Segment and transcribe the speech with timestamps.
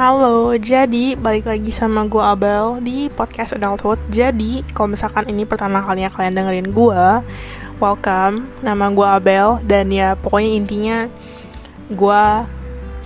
[0.00, 5.84] Halo, jadi balik lagi sama gue Abel di podcast Adulthood Jadi, kalau misalkan ini pertama
[5.84, 7.04] kalinya kalian dengerin gue
[7.76, 10.98] Welcome, nama gue Abel Dan ya pokoknya intinya
[11.92, 12.22] gue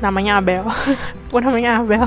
[0.06, 0.62] namanya Abel.
[1.34, 2.06] Gue namanya Abel.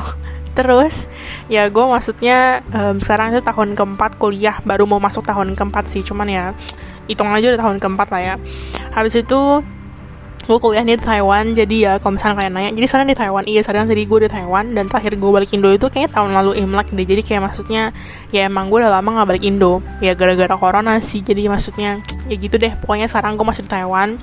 [0.56, 1.12] Terus,
[1.52, 4.64] ya gue maksudnya um, sekarang itu tahun keempat kuliah.
[4.64, 6.46] Baru mau masuk tahun keempat sih, cuman ya
[7.12, 8.36] hitung aja udah tahun keempat lah ya.
[8.96, 9.66] Habis itu
[10.48, 13.60] gue kuliah di Taiwan jadi ya kalau misalnya kalian nanya jadi sekarang di Taiwan iya
[13.60, 16.88] sekarang jadi gue di Taiwan dan terakhir gue balik Indo itu kayaknya tahun lalu Imlek
[16.96, 17.92] deh jadi kayak maksudnya
[18.32, 22.00] ya emang gue udah lama gak balik Indo ya gara-gara corona sih jadi maksudnya
[22.32, 24.16] ya gitu deh pokoknya sekarang gue masih di Taiwan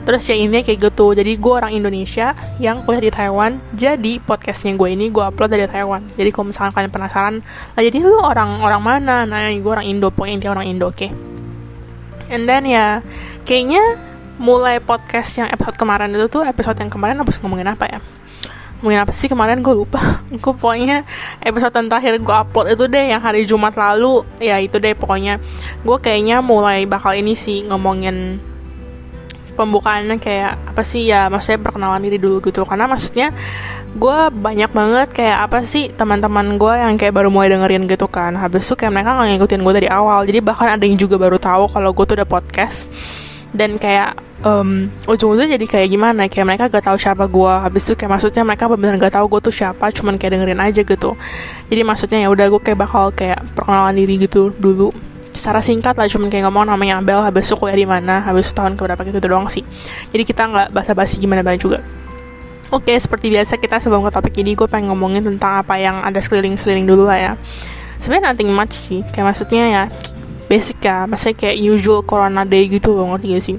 [0.00, 4.72] Terus ya ini kayak gitu Jadi gue orang Indonesia yang kuliah di Taiwan Jadi podcastnya
[4.72, 7.34] gue ini gue upload dari Taiwan Jadi kalau misalnya kalian penasaran
[7.76, 9.28] Lah jadi lu orang orang mana?
[9.28, 11.10] Nah gue orang Indo Pokoknya intinya orang Indo oke okay?
[12.32, 13.04] And then ya
[13.44, 14.09] Kayaknya
[14.40, 18.00] mulai podcast yang episode kemarin itu tuh episode yang kemarin harus ngomongin apa ya?
[18.80, 19.60] Ngomongin apa sih kemarin?
[19.60, 20.00] Gue lupa.
[20.42, 21.04] Gue pokoknya
[21.44, 24.24] episode yang terakhir gue upload itu deh yang hari Jumat lalu.
[24.40, 25.36] Ya itu deh pokoknya.
[25.84, 28.40] Gue kayaknya mulai bakal ini sih ngomongin
[29.60, 31.12] pembukaannya kayak apa sih?
[31.12, 32.64] Ya maksudnya perkenalan diri dulu gitu.
[32.64, 33.36] Karena maksudnya
[33.92, 38.32] gue banyak banget kayak apa sih teman-teman gue yang kayak baru mulai dengerin gitu kan.
[38.40, 40.24] Habis itu kayak mereka nggak ngikutin gue dari awal.
[40.24, 42.88] Jadi bahkan ada yang juga baru tahu kalau gue tuh udah podcast.
[43.52, 46.26] Dan kayak um, ujung-ujungnya jadi kayak gimana?
[46.28, 49.40] Kayak mereka gak tahu siapa gue habis itu kayak maksudnya mereka benar-benar gak tahu gue
[49.50, 51.10] tuh siapa cuman kayak dengerin aja gitu.
[51.68, 54.92] Jadi maksudnya ya udah gue kayak bakal kayak perkenalan diri gitu dulu.
[55.30, 58.58] Secara singkat lah cuman kayak ngomong namanya Abel habis itu kuliah di mana habis itu
[58.58, 59.62] tahun keberapa gitu doang sih.
[60.10, 61.78] Jadi kita nggak basa-basi gimana banget juga.
[62.70, 66.22] Oke, seperti biasa kita sebelum ke topik ini gue pengen ngomongin tentang apa yang ada
[66.22, 67.32] sekeliling-sekeliling dulu lah ya.
[67.98, 69.82] Sebenarnya nothing much sih, kayak maksudnya ya
[70.46, 73.56] basic ya, maksudnya kayak usual corona day gitu loh, ngerti gak sih?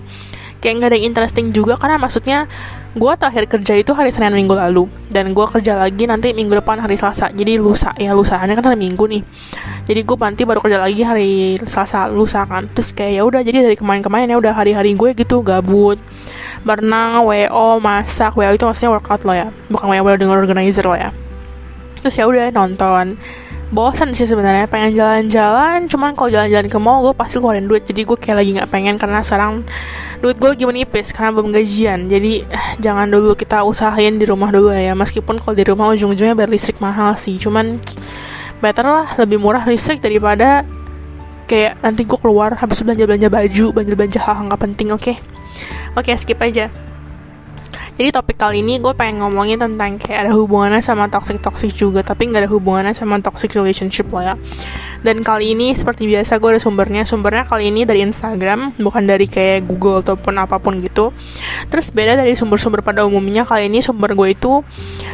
[0.62, 2.46] Kayak nggak ada yang interesting juga karena maksudnya
[2.92, 6.78] gue terakhir kerja itu hari Senin minggu lalu dan gue kerja lagi nanti minggu depan
[6.78, 7.34] hari Selasa.
[7.34, 9.24] Jadi lusa ya lusa ini kan hari Minggu nih.
[9.90, 12.70] Jadi gue nanti baru kerja lagi hari Selasa lusa kan.
[12.70, 15.98] Terus kayak ya udah jadi dari kemarin-kemarin ya udah hari-hari gue gitu gabut
[16.62, 18.38] berenang wo masak.
[18.38, 21.10] Wo itu maksudnya workout lo ya bukan wo dengan organizer lo ya.
[22.06, 23.18] Terus ya udah nonton
[23.72, 24.68] bosan sih sebenarnya.
[24.68, 27.88] Pengen jalan-jalan cuman kalau jalan-jalan ke mall gue pasti keluarin duit.
[27.88, 29.64] Jadi gue kayak lagi nggak pengen karena sekarang
[30.20, 32.12] duit gue lagi menipis karena belum gajian.
[32.12, 34.94] Jadi eh, jangan dulu kita usahain di rumah dulu ya.
[34.94, 37.80] Meskipun kalau di rumah ujung-ujungnya bayar listrik mahal sih cuman
[38.62, 40.62] better lah lebih murah listrik daripada
[41.50, 45.04] kayak nanti gue keluar habis belanja belanja baju belanja belanja hal-hal nggak penting oke?
[45.04, 45.16] Okay?
[45.98, 46.72] oke okay, skip aja
[48.02, 52.02] jadi topik kali ini gue pengen ngomongin tentang kayak ada hubungannya sama toxic toxic juga
[52.02, 54.36] tapi nggak ada hubungannya sama toxic relationship lah ya.
[55.06, 57.06] Dan kali ini seperti biasa gue ada sumbernya.
[57.06, 61.14] Sumbernya kali ini dari Instagram bukan dari kayak Google ataupun apa pun gitu.
[61.70, 64.66] Terus beda dari sumber-sumber pada umumnya kali ini sumber gue itu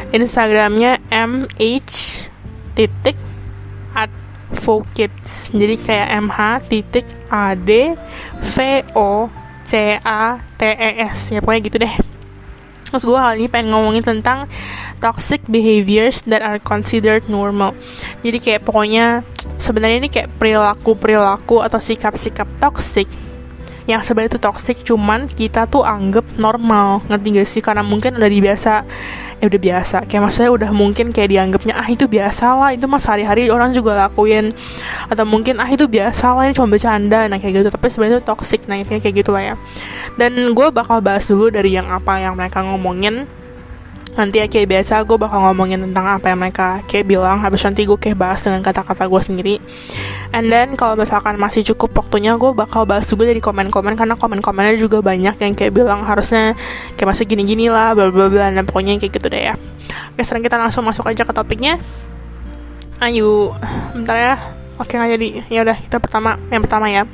[0.08, 1.44] Instagramnya mh
[2.72, 3.20] titik
[3.92, 6.40] advocates jadi kayak mh
[6.72, 7.68] titik ad
[8.40, 8.56] v
[8.96, 9.28] o
[9.60, 11.36] c a t e s.
[11.36, 12.17] Ya pokoknya gitu deh
[12.88, 14.48] Terus gue kali ini pengen ngomongin tentang
[14.98, 17.76] toxic behaviors that are considered normal.
[18.24, 19.22] Jadi kayak pokoknya
[19.60, 23.06] sebenarnya ini kayak perilaku-perilaku atau sikap-sikap toxic.
[23.88, 27.00] Yang sebenarnya itu toxic cuman kita tuh anggap normal.
[27.08, 27.62] Ngerti gak sih?
[27.64, 28.84] Karena mungkin udah dibiasa
[29.38, 29.96] ya udah biasa.
[30.10, 33.94] Kayak maksudnya udah mungkin kayak dianggapnya ah itu biasa lah itu mas hari-hari orang juga
[33.94, 34.52] lakuin.
[35.08, 37.26] Atau mungkin ah itu biasa lah ini cuma bercanda.
[37.30, 37.68] Nah kayak gitu.
[37.70, 39.54] Tapi sebenarnya itu toxic nah intinya kayak gitu lah ya.
[40.18, 43.30] Dan gue bakal bahas dulu dari yang apa yang mereka ngomongin
[44.18, 47.38] nanti ya kayak biasa gue bakal ngomongin tentang apa yang mereka kayak bilang.
[47.38, 49.54] Habis nanti gue kayak bahas dengan kata-kata gue sendiri.
[50.34, 54.74] And then kalau misalkan masih cukup waktunya gue bakal bahas juga dari komen-komen karena komen-komennya
[54.74, 56.58] juga banyak yang kayak bilang harusnya
[56.98, 59.54] kayak masih gini-gini lah bla bla bla dan pokoknya kayak gitu deh ya.
[60.12, 61.78] Oke sekarang kita langsung masuk aja ke topiknya.
[62.98, 63.54] Ayo
[63.94, 64.34] bentar ya.
[64.82, 65.28] Oke nggak jadi.
[65.46, 67.06] Ya udah kita pertama yang pertama ya.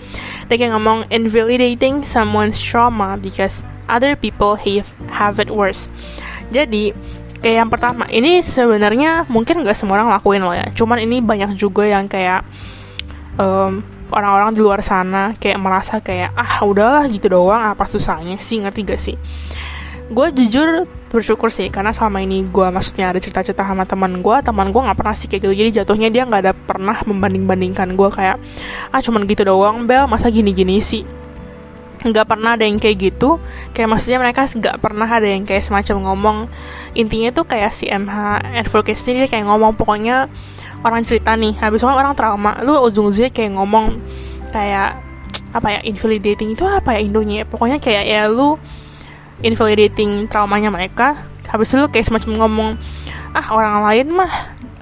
[0.48, 5.92] Dia kayak ngomong invalidating someone's trauma because other people have have it worse
[6.50, 6.92] jadi
[7.44, 10.72] kayak yang pertama ini sebenarnya mungkin gak semua orang lakuin loh ya.
[10.72, 12.40] Cuman ini banyak juga yang kayak
[13.36, 18.64] um, orang-orang di luar sana kayak merasa kayak ah udahlah gitu doang apa susahnya sih?
[18.64, 19.16] Ngerti gak sih?
[20.08, 24.74] Gue jujur bersyukur sih karena selama ini gue maksudnya ada cerita-cerita sama teman gue teman
[24.74, 25.54] gue nggak pernah sih kayak gitu.
[25.54, 28.36] Jadi jatuhnya dia nggak ada pernah membanding-bandingkan gue kayak
[28.88, 31.23] ah cuman gitu doang bel masa gini-gini sih
[32.04, 33.40] nggak pernah ada yang kayak gitu.
[33.72, 36.38] Kayak maksudnya mereka nggak pernah ada yang kayak semacam ngomong.
[36.94, 40.28] Intinya tuh kayak si MH advocacy dia kayak ngomong pokoknya
[40.84, 43.96] orang cerita nih habis itu orang trauma lu ujung-ujungnya kayak ngomong
[44.52, 45.00] kayak
[45.56, 47.42] apa ya invalidating itu apa ya Indonya?
[47.42, 47.44] Ya?
[47.48, 48.60] pokoknya kayak ya lu
[49.40, 51.16] invalidating traumanya mereka
[51.48, 52.68] habis itu lu kayak semacam ngomong
[53.34, 54.32] ah orang lain mah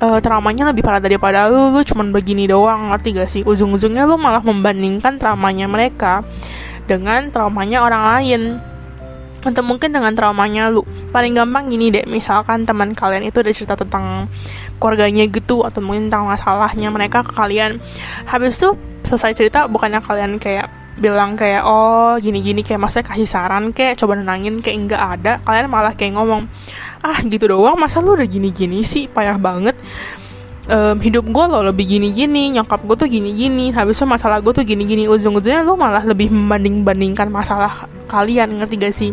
[0.03, 2.91] uh, traumanya lebih parah daripada lu lu cuman begini doang.
[2.91, 3.43] Ngerti gak sih?
[3.47, 6.27] Ujung-ujungnya lu malah membandingkan traumanya mereka
[6.87, 8.43] dengan traumanya orang lain.
[9.43, 10.87] Atau mungkin dengan traumanya lu.
[11.11, 14.31] Paling gampang gini deh misalkan teman kalian itu udah cerita tentang
[14.79, 17.82] keluarganya gitu atau mungkin tentang masalahnya mereka ke kalian.
[18.26, 23.73] Habis itu selesai cerita bukannya kalian kayak bilang kayak oh gini-gini kayak masa kasih saran
[23.73, 25.32] kayak coba nenangin kayak enggak ada.
[25.43, 26.46] Kalian malah kayak ngomong
[27.02, 29.11] ah gitu doang masa lu udah gini-gini sih?
[29.11, 29.75] Payah banget
[30.69, 34.62] um, hidup gue lo lebih gini-gini nyokap gue tuh gini-gini habis itu masalah gue tuh
[34.67, 35.09] gini-gini.
[35.11, 39.12] Ujung-ujungnya lu malah lebih membanding-bandingkan masalah kalian ngerti gak sih?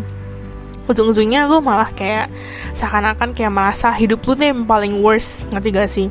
[0.90, 2.26] Ujung-ujungnya lu malah kayak
[2.74, 6.06] seakan-akan kayak merasa hidup lu tuh yang paling worst ngerti gak sih?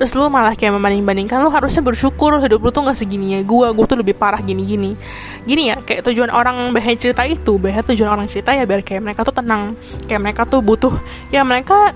[0.00, 3.66] Terus lu malah kayak membanding-bandingkan lu harusnya bersyukur hidup lu tuh gak segini ya gue
[3.72, 4.96] gue tuh lebih parah gini-gini.
[5.44, 9.04] Gini ya kayak tujuan orang bahaya cerita itu bahaya tujuan orang cerita ya biar kayak
[9.04, 9.76] mereka tuh tenang
[10.08, 10.96] kayak mereka tuh butuh
[11.28, 11.92] ya mereka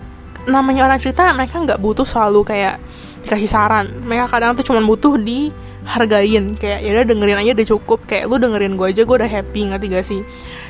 [0.47, 2.79] namanya orang cerita mereka nggak butuh selalu kayak
[3.27, 3.87] dikasih saran.
[4.07, 5.51] Mereka kadang tuh cuma butuh di
[5.87, 7.99] hargain kayak ya udah dengerin aja udah cukup.
[8.07, 9.61] Kayak lu dengerin gue aja gue udah happy.
[9.71, 10.21] Ngerti gak sih?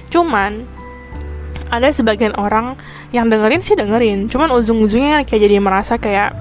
[0.08, 0.64] Cuman
[1.68, 2.78] ada sebagian orang
[3.12, 4.32] yang dengerin sih dengerin.
[4.32, 6.32] Cuman ujung-ujungnya kayak jadi merasa kayak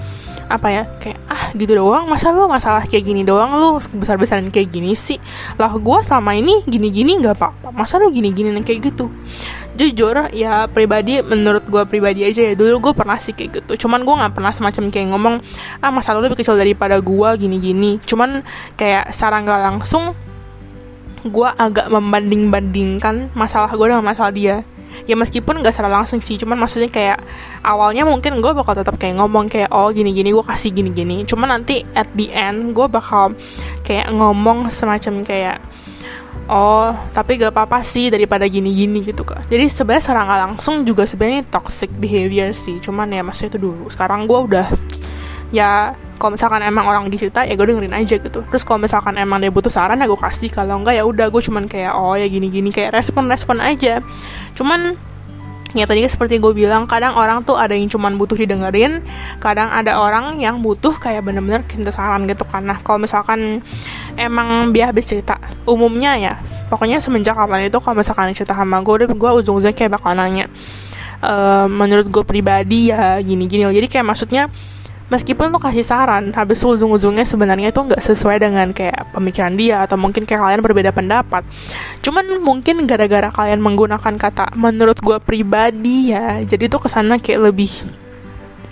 [0.45, 2.07] apa ya kayak ah gitu doang.
[2.07, 3.51] Masa lu masalah kayak gini doang?
[3.59, 5.19] Lu besar besaran kayak gini sih?
[5.59, 7.75] Lah gue selama ini gini gini nggak apa-apa.
[7.75, 9.11] Masa lu gini gini kayak gitu
[9.75, 12.54] jujur ya pribadi menurut gue pribadi aja ya.
[12.56, 13.88] Dulu gue pernah sih kayak gitu.
[13.88, 15.36] Cuman gue nggak pernah semacam kayak ngomong
[15.83, 18.42] ah masalah lu lebih kecil daripada gue gini gini cuman
[18.80, 20.16] kayak secara nggak langsung
[21.25, 24.63] gue agak membanding bandingkan masalah gue dengan masalah dia.
[25.12, 27.19] Ya meskipun gak secara langsung sih cuman maksudnya kayak
[27.68, 31.27] awalnya mungkin gue bakal tetap kayak ngomong kayak oh gini gini gue kasih gini gini
[31.27, 33.36] cuman nanti at the end gue bakal
[33.83, 35.60] kayak ngomong semacam kayak
[36.50, 41.03] oh tapi gak apa-apa sih daripada gini-gini gitu kan jadi sebenarnya secara nggak langsung juga
[41.06, 42.81] sebenarnya toxic behavior sih.
[42.81, 43.86] Cuman ya maksudnya itu dulu.
[43.88, 44.68] Sekarang gue udah
[45.53, 48.39] ya kalau misalkan emang orang dicerita ya gue dengerin aja gitu.
[48.44, 50.50] Terus kalau misalkan emang dia butuh saran ya gue kasih.
[50.51, 54.01] Kalau enggak ya udah gue cuman kayak oh ya gini gini kayak respon respon aja.
[54.57, 54.98] Cuman
[55.75, 59.06] ya tadi seperti gue bilang kadang orang tuh ada yang cuman butuh didengerin.
[59.38, 63.62] Kadang ada orang yang butuh kayak bener-bener kita saran gitu karena kalau misalkan
[64.17, 65.38] emang dia habis cerita.
[65.67, 66.33] Umumnya ya
[66.65, 70.50] pokoknya semenjak kapan itu kalau misalkan cerita sama gue gue ujung-ujungnya kayak bakal nanya
[71.21, 71.33] e,
[71.69, 73.69] menurut gue pribadi ya gini-gini.
[73.69, 74.50] Jadi kayak maksudnya
[75.06, 80.01] meskipun lo kasih saran habis ujung-ujungnya sebenarnya itu nggak sesuai dengan kayak pemikiran dia atau
[80.01, 81.45] mungkin kayak kalian berbeda pendapat.
[82.01, 87.53] Cuman mungkin gara-gara kalian menggunakan kata menurut gue pribadi ya jadi tuh ke sana kayak
[87.53, 87.71] lebih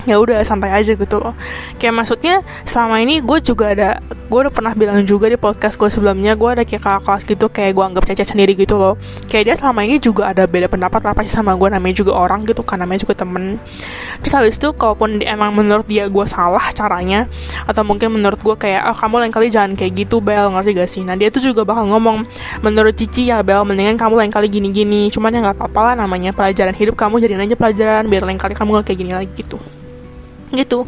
[0.04, 1.34] ya udah santai aja gitu loh.
[1.80, 2.36] Kayak maksudnya
[2.68, 6.50] selama ini gue juga ada gue udah pernah bilang juga di podcast gue sebelumnya gue
[6.50, 9.00] ada kayak kakak kelas gitu kayak gue anggap caca sendiri gitu loh.
[9.30, 12.44] Kayak dia selama ini juga ada beda pendapat lah pasti sama gue namanya juga orang
[12.48, 13.62] gitu kan namanya juga temen.
[14.24, 17.28] Terus habis itu kalaupun emang menurut dia gue salah caranya
[17.68, 20.90] atau mungkin menurut gue kayak oh kamu lain kali jangan kayak gitu Bel ngerti gak
[20.90, 21.02] sih?
[21.06, 22.26] Nah dia tuh juga bakal ngomong
[22.64, 26.34] menurut Cici ya Bel mendingan kamu lain kali gini-gini cuman ya nggak apa-apa lah namanya
[26.34, 29.58] pelajaran hidup kamu jadiin aja pelajaran biar lain kali kamu gak kayak gini lagi gitu
[30.54, 30.86] gitu.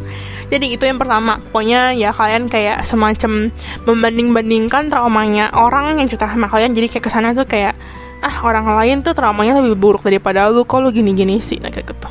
[0.48, 1.42] Jadi itu yang pertama.
[1.50, 3.50] Pokoknya ya kalian kayak semacam
[3.90, 6.78] membanding-bandingkan traumanya orang yang cerita sama kalian.
[6.78, 7.74] Jadi kayak ke sana tuh kayak
[8.22, 10.64] ah orang lain tuh traumanya lebih buruk daripada lu.
[10.64, 11.58] Kok lu gini-gini sih?
[11.58, 12.10] Nah kayak gitu.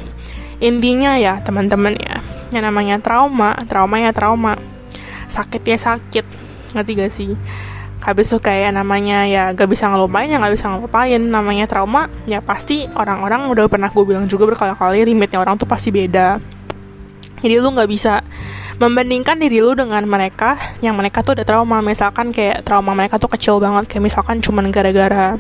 [0.63, 2.23] Intinya ya teman-teman ya
[2.55, 4.59] yang namanya trauma trauma ya trauma.
[5.31, 6.27] Sakit ya sakit.
[6.75, 7.31] Ngerti gak sih?
[8.05, 11.23] Habis itu kayak namanya ya gak bisa ngelupain ya gak bisa ngelupain.
[11.23, 15.91] Namanya trauma ya pasti orang-orang udah pernah gue bilang juga berkali-kali limitnya orang tuh pasti
[15.95, 16.39] beda
[17.45, 18.25] jadi lu nggak bisa
[18.81, 21.85] membandingkan diri lu dengan mereka yang mereka tuh udah trauma.
[21.85, 25.37] Misalkan kayak trauma mereka tuh kecil banget kayak misalkan cuman gara-gara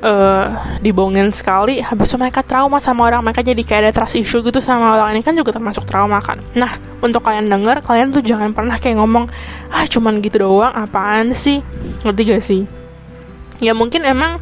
[0.00, 0.46] uh,
[0.80, 4.56] dibohongin sekali habis itu mereka trauma sama orang mereka jadi kayak ada trust issue gitu
[4.64, 5.12] sama orang.
[5.12, 6.40] Ini kan juga termasuk trauma kan.
[6.56, 6.72] Nah
[7.04, 9.28] untuk kalian denger kalian tuh jangan pernah kayak ngomong
[9.68, 11.60] ah cuman gitu doang apaan sih?
[12.02, 12.85] Ngerti gak sih
[13.62, 14.38] ya mungkin emang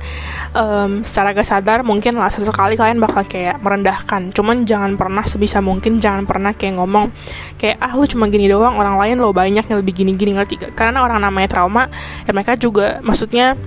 [0.54, 4.30] um, secara gak sadar mungkin lah sesekali kalian bakal kayak merendahkan.
[4.30, 7.10] Cuman jangan pernah sebisa mungkin jangan pernah kayak ngomong
[7.58, 10.34] kayak ah lu cuma gini doang orang lain lo banyak yang lebih gini-gini.
[10.34, 11.90] Ngerti karena orang namanya trauma
[12.24, 13.58] ya mereka juga maksudnya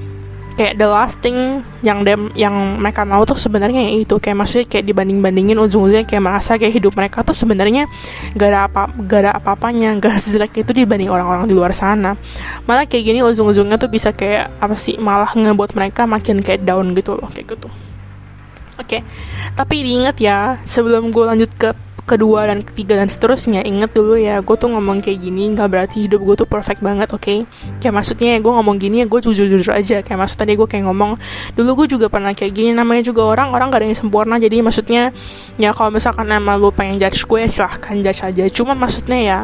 [0.58, 4.90] kayak the last thing yang dem yang mereka mau tuh sebenarnya itu kayak masih kayak
[4.90, 7.86] dibanding bandingin ujung-ujungnya kayak merasa kayak hidup mereka tuh sebenarnya
[8.34, 12.18] gak ada apa gak ada apa-apanya gak sejelek itu dibanding orang-orang di luar sana
[12.66, 16.90] malah kayak gini ujung-ujungnya tuh bisa kayak apa sih malah ngebuat mereka makin kayak down
[16.98, 19.06] gitu loh kayak gitu oke okay.
[19.54, 21.70] tapi diingat ya sebelum gue lanjut ke
[22.08, 23.68] kedua dan ketiga dan seterusnya.
[23.68, 27.12] Inget dulu ya gue tuh ngomong kayak gini nggak berarti hidup gue tuh perfect banget
[27.12, 27.22] oke?
[27.22, 27.44] Okay?
[27.84, 30.00] kayak maksudnya ya gue ngomong gini ya gue jujur jujur aja.
[30.00, 31.20] Kayak maksud tadi gue kayak ngomong
[31.60, 32.72] dulu gue juga pernah kayak gini.
[32.72, 34.40] Namanya juga orang orang gak ada yang sempurna.
[34.40, 35.12] Jadi maksudnya
[35.60, 38.44] ya kalau misalkan emang lu pengen judge gue silahkan judge aja.
[38.48, 39.40] Cuman maksudnya ya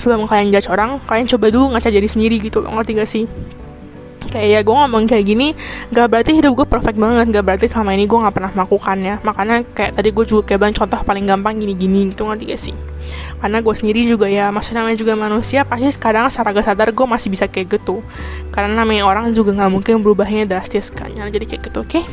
[0.00, 2.72] sebelum kalian judge orang kalian coba dulu ngaca jadi sendiri gitu loh.
[2.72, 3.28] Ngerti gak sih
[4.28, 5.56] kayak ya gue ngomong kayak gini
[5.90, 7.26] gak berarti hidup gue perfect banget.
[7.32, 9.14] Gak berarti selama ini gue gak pernah melakukannya.
[9.24, 12.76] Makanya kayak tadi gue juga kayak contoh paling gampang gini-gini gitu ngerti gak sih?
[13.40, 17.06] Karena gue sendiri juga ya maksudnya namanya juga manusia pasti kadang secara gak sadar gue
[17.08, 18.04] masih bisa kayak gitu.
[18.52, 21.08] Karena namanya orang juga gak mungkin berubahnya drastis kan.
[21.16, 21.90] Ya, jadi kayak gitu oke?
[21.98, 22.04] Okay?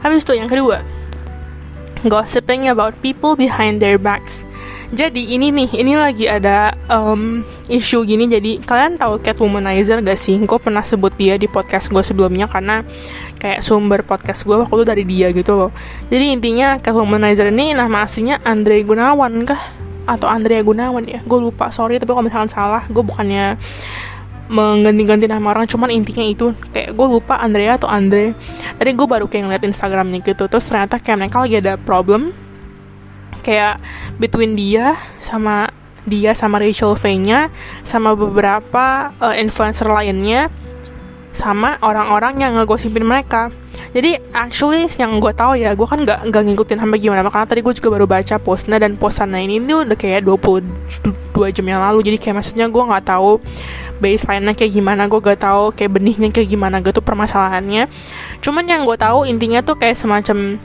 [0.00, 0.80] habis itu yang kedua
[2.08, 4.48] gossiping about people behind their backs
[4.90, 8.26] jadi ini nih, ini lagi ada um, isu gini.
[8.26, 10.34] Jadi kalian tahu Catwomanizer gak sih?
[10.42, 12.82] Gue pernah sebut dia di podcast gue sebelumnya karena
[13.38, 15.70] kayak sumber podcast gue waktu itu dari dia gitu loh.
[16.10, 19.62] Jadi intinya Catwomanizer ini nama aslinya Andre Gunawan kah?
[20.10, 21.22] Atau Andrea Gunawan ya?
[21.22, 23.54] Gue lupa, sorry tapi kalau misalkan salah, gue bukannya
[24.50, 28.34] mengganti-ganti nama orang cuman intinya itu kayak gue lupa Andrea atau Andre
[28.82, 32.34] tadi gue baru kayak ngeliat Instagramnya gitu terus ternyata kayak mereka lagi ada problem
[33.40, 33.78] kayak
[34.18, 35.70] between dia sama
[36.08, 37.52] dia sama Rachel V-nya
[37.84, 40.48] sama beberapa uh, influencer lainnya
[41.30, 43.54] sama orang-orang yang ngegosipin mereka.
[43.90, 47.60] Jadi actually yang gue tahu ya gue kan nggak nggak ngikutin sampai gimana karena tadi
[47.62, 51.98] gue juga baru baca postnya dan postannya ini tuh udah kayak 22 jam yang lalu.
[52.06, 53.42] Jadi kayak maksudnya gue nggak tahu
[54.00, 57.86] baseline-nya kayak gimana gue gak tahu kayak benihnya kayak gimana gitu permasalahannya.
[58.40, 60.56] Cuman yang gue tahu intinya tuh kayak semacam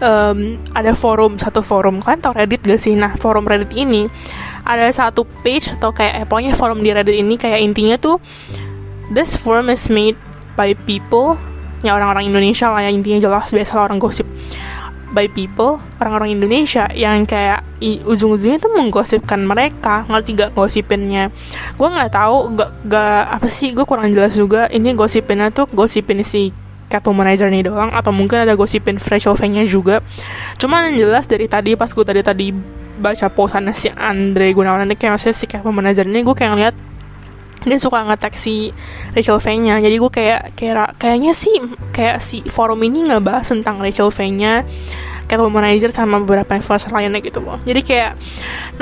[0.00, 2.00] um, ada forum satu forum.
[2.02, 2.96] Kan tau Reddit gak sih?
[2.96, 4.08] Nah forum Reddit ini
[4.64, 8.20] ada satu page atau kayak eh, pokoknya forum di Reddit ini kayak intinya tuh
[9.12, 10.16] this forum is made
[10.56, 11.36] by people
[11.80, 14.26] ya orang-orang Indonesia lah yang intinya jelas biasa orang gosip.
[15.10, 20.06] By people orang-orang Indonesia yang kayak ujung-ujungnya tuh menggosipkan mereka.
[20.06, 21.34] Ngerti gak gosipinnya?
[21.74, 23.74] Gue nggak tahu gak, gak apa sih?
[23.74, 24.70] Gue kurang jelas juga.
[24.70, 26.54] Ini gosipinnya tuh gosipin si
[26.90, 30.02] Catwomanizer nih doang atau mungkin ada gosipin Rachel nya juga.
[30.58, 32.50] Cuman yang jelas dari tadi pas gue tadi tadi
[33.00, 36.76] baca posannya si Andre Gunawan ini kayak maksudnya si Catwomanizer ini gue kayak ngeliat
[37.60, 38.72] dia suka ngetek si
[39.12, 41.52] Rachel V-nya jadi gue kayak kayak kayaknya sih
[41.92, 44.64] kayak si forum ini nggak bahas tentang Rachel V-nya
[45.30, 47.62] Catwomanizer sama beberapa influencer lainnya gitu loh.
[47.62, 48.18] Jadi kayak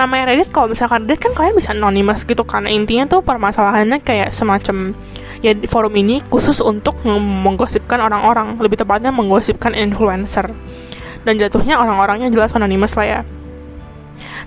[0.00, 4.32] namanya Reddit kalau misalkan Reddit kan kalian bisa anonymous gitu karena intinya tuh permasalahannya kayak
[4.32, 4.96] semacam
[5.44, 10.50] ya forum ini khusus untuk menggosipkan orang-orang lebih tepatnya menggosipkan influencer.
[11.26, 13.20] Dan jatuhnya orang-orangnya jelas anonymous lah ya.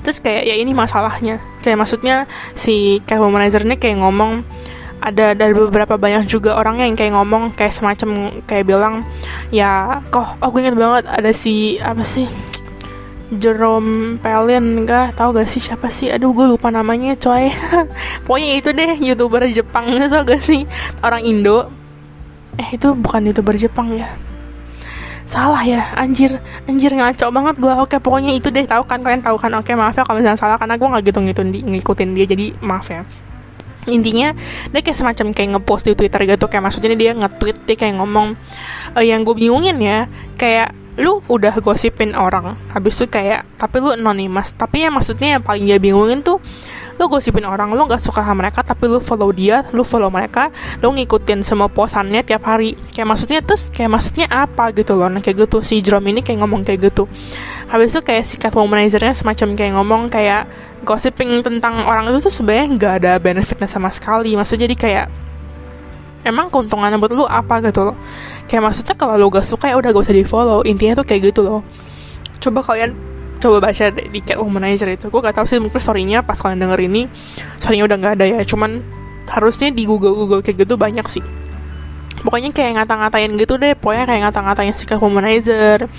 [0.01, 1.38] Terus kayak ya ini masalahnya.
[1.62, 2.15] Kayak maksudnya
[2.57, 4.41] si kayak womanizer ini kayak ngomong
[5.01, 9.01] ada dari beberapa banyak juga orang yang kayak ngomong kayak semacam kayak bilang
[9.50, 12.29] ya kok aku inget banget ada si apa sih
[13.31, 16.11] Jerome Pelin enggak tahu gak sih siapa sih?
[16.11, 17.47] Aduh gue lupa namanya coy.
[18.27, 20.67] Pokoknya itu deh youtuber Jepang tau gak sih?
[21.00, 21.71] Orang Indo.
[22.59, 24.11] Eh itu bukan youtuber Jepang ya.
[25.23, 26.43] Salah ya anjir.
[26.67, 29.55] Anjir ngaco banget gue oke pokoknya itu deh tahu kan kalian tahu kan.
[29.55, 32.91] Oke maaf ya kalau misalnya salah karena gue nggak gitu ngikutin, ngikutin dia jadi maaf
[32.91, 33.07] ya.
[33.88, 34.35] Intinya
[34.75, 36.45] dia kayak semacam kayak ngepost di Twitter gitu.
[36.51, 38.35] Kayak maksudnya dia nge-tweet dia kayak ngomong.
[38.91, 43.95] E, yang gue bingungin ya kayak lu udah gosipin orang habis itu kayak tapi lu
[43.95, 46.43] anonymous tapi ya maksudnya yang paling dia bingungin tuh
[47.01, 50.53] lu gosipin orang lu gak suka sama mereka tapi lu follow dia lu follow mereka
[50.86, 52.77] lu ngikutin semua posannya tiap hari.
[52.93, 55.65] Kayak maksudnya terus kayak maksudnya apa gitu loh nah kayak gitu.
[55.65, 57.10] Si Jerome ini kayak ngomong kayak gitu.
[57.74, 60.45] Habis itu kayak si cat womanizernya semacam kayak ngomong kayak
[60.86, 64.38] gossiping tentang orang itu tuh sebenarnya nggak ada benefitnya sama sekali.
[64.38, 65.05] Maksudnya jadi kayak
[66.24, 67.96] emang keuntungannya buat lu apa gitu loh?
[68.46, 71.34] Kayak maksudnya kalau lo gak suka ya udah gak usah di follow intinya tuh kayak
[71.34, 71.62] gitu loh.
[72.42, 72.94] Coba kalian
[73.42, 75.10] coba baca di Cat Womanizer itu.
[75.10, 77.10] Gue gak tahu sih mungkin storynya pas kalian denger ini
[77.58, 78.42] storynya udah gak ada ya.
[78.46, 78.82] Cuman
[79.32, 81.24] harusnya di Google Google kayak gitu banyak sih.
[82.22, 83.74] Pokoknya kayak ngata-ngatain gitu deh.
[83.74, 85.90] Pokoknya kayak ngata-ngatain si Cat Womanizer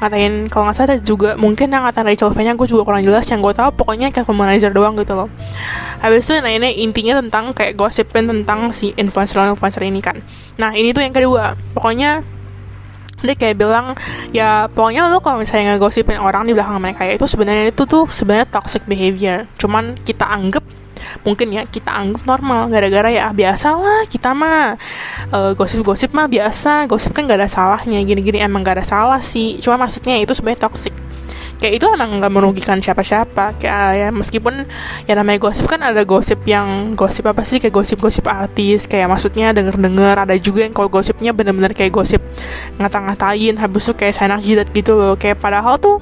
[0.00, 3.28] ngatain kalau nggak salah juga mungkin yang ngatain Rachel V nya gue juga kurang jelas.
[3.28, 5.28] Yang gue tahu pokoknya kayak womanizer doang gitu loh.
[6.00, 10.24] Habis itu nah ini intinya tentang kayak gosipin tentang si influencer-influencer ini kan.
[10.56, 11.52] Nah ini tuh yang kedua.
[11.76, 12.24] Pokoknya
[13.20, 13.92] dia kayak bilang
[14.32, 18.08] ya pokoknya lo kalau misalnya ngegosipin orang di belakang mereka ya itu sebenarnya itu tuh
[18.08, 19.44] sebenarnya toxic behavior.
[19.60, 20.64] Cuman kita anggap
[21.26, 22.70] mungkin ya kita anggap normal.
[22.70, 24.78] Gara-gara ya biasa lah kita mah
[25.34, 26.86] uh, gosip-gosip mah biasa.
[26.86, 28.00] Gosip kan gak ada salahnya.
[28.02, 29.58] Gini-gini emang gak ada salah sih.
[29.58, 30.94] Cuma maksudnya itu sebenarnya toxic.
[31.60, 33.60] Kayak itu emang nggak merugikan siapa-siapa.
[33.60, 34.64] Kayak ya meskipun
[35.04, 37.60] ya namanya gosip kan ada gosip yang gosip apa sih?
[37.60, 38.88] Kayak gosip-gosip artis.
[38.88, 40.24] Kayak maksudnya denger-denger.
[40.24, 42.24] Ada juga yang kalau gosipnya bener-bener kayak gosip
[42.80, 43.60] ngata-ngatain.
[43.60, 45.20] Habis itu kayak senak jidat gitu loh.
[45.20, 46.00] Kayak padahal tuh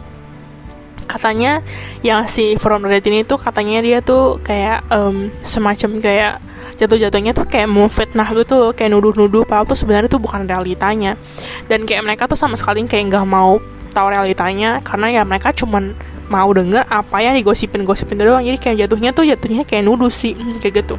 [1.08, 1.64] katanya
[2.04, 6.32] yang si From Reddit ini tuh katanya dia tuh kayak um, semacam kayak
[6.78, 11.18] jatuh-jatuhnya tuh kayak mau fitnah lu tuh kayak nuduh-nuduh padahal tuh sebenarnya tuh bukan realitanya.
[11.66, 13.58] Dan kayak mereka tuh sama sekali kayak nggak mau
[13.90, 15.96] tahu realitanya karena ya mereka cuman
[16.28, 18.44] mau denger apa yang digosipin-gosipin doang.
[18.44, 20.96] Jadi kayak jatuhnya tuh jatuhnya kayak nuduh sih kayak gitu.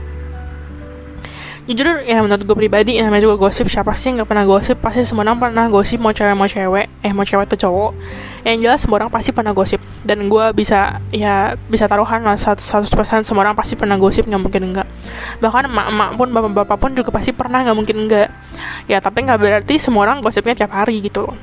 [1.70, 4.82] Jujur ya menurut gue pribadi namanya juga gosip siapa sih nggak pernah gosip?
[4.82, 6.90] Pasti semua orang pernah gosip mau cewek mau cewek.
[7.06, 7.92] Eh mau cewek atau cowok
[8.48, 9.82] yang jelas semua orang pasti pernah gosip.
[10.04, 14.42] Dan gue bisa ya bisa taruhan lah satu persen semua orang pasti pernah gosip nggak
[14.42, 14.88] mungkin enggak.
[15.44, 18.30] Bahkan emak-emak pun bapak-bapak pun juga pasti pernah nggak mungkin enggak.
[18.88, 21.38] Ya tapi nggak berarti semua orang gosipnya tiap hari gitu loh.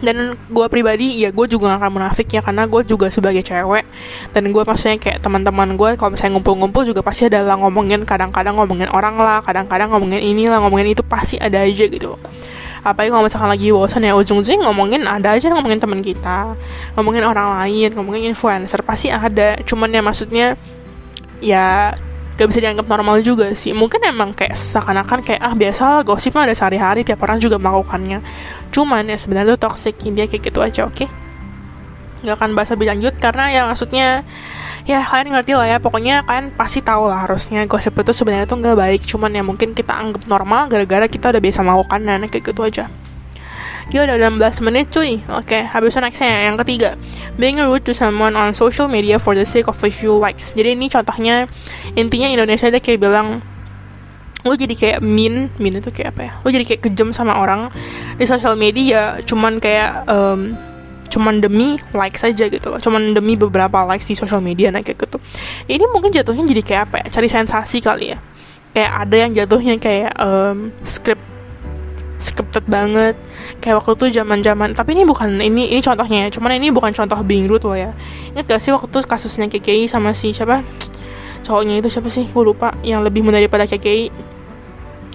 [0.00, 3.84] Dan gue pribadi ya gue juga gak akan munafik ya karena gue juga sebagai cewek.
[4.32, 8.88] Dan gue maksudnya kayak teman-teman gue kalau misalnya ngumpul-ngumpul juga pasti adalah ngomongin kadang-kadang ngomongin
[8.88, 12.16] orang lah kadang-kadang ngomongin ini lah ngomongin itu pasti ada aja gitu
[12.80, 16.54] apalagi kalau misalkan lagi bosan ya ujung-ujung ngomongin ada aja ngomongin teman kita.
[16.96, 19.60] Ngomongin orang lain ngomongin influencer pasti ada.
[19.64, 20.46] Cuman ya maksudnya
[21.40, 21.94] ya
[22.40, 23.76] gak bisa dianggap normal juga sih.
[23.76, 28.24] Mungkin emang kayak seakan-akan kayak ah biasa gosip mah ada sehari-hari tiap orang juga melakukannya.
[28.72, 31.04] Cuman ya sebenarnya tuh toxic India kayak gitu aja oke?
[31.04, 31.10] Okay?
[32.20, 34.08] nggak akan bahas lebih lanjut karena ya maksudnya
[34.88, 38.60] ya kalian ngerti lah ya pokoknya kalian pasti tahu lah harusnya gosip itu sebenarnya tuh
[38.60, 39.00] nggak baik.
[39.04, 42.84] Cuman ya mungkin kita anggap normal gara-gara kita udah biasa melakukan dan kayak gitu aja.
[43.90, 45.18] Gila udah 16 menit cuy.
[45.34, 46.94] Oke okay, habis itu nextnya yang ketiga.
[47.34, 50.54] Being rude to someone on social media for the sake of a few likes.
[50.54, 51.50] Jadi ini contohnya
[51.98, 53.42] Intinya Indonesia dia kayak bilang
[54.40, 56.32] lo jadi kayak mean mean itu kayak apa ya?
[56.40, 57.68] Lo jadi kayak kejam sama orang
[58.16, 60.54] di sosial media cuman kayak um,
[61.10, 62.78] cuman demi like saja gitu loh.
[62.78, 65.18] Cuman demi beberapa likes di social media nah kayak gitu.
[65.66, 67.06] Ini mungkin jatuhnya jadi kayak apa ya?
[67.18, 68.18] Cari sensasi kali ya.
[68.70, 71.22] Kayak ada yang jatuhnya kayak um, script
[72.22, 73.18] scripted banget.
[73.58, 76.28] Kayak waktu itu zaman zaman tapi ini bukan ini ini contohnya ya.
[76.30, 77.90] Cuman ini bukan contoh being rude loh ya.
[78.32, 80.62] Ingat gak sih waktu itu kasusnya KKI sama si siapa?
[81.42, 82.22] Cowoknya itu siapa sih?
[82.30, 82.70] Gue lupa.
[82.86, 84.30] Yang lebih muda daripada KKI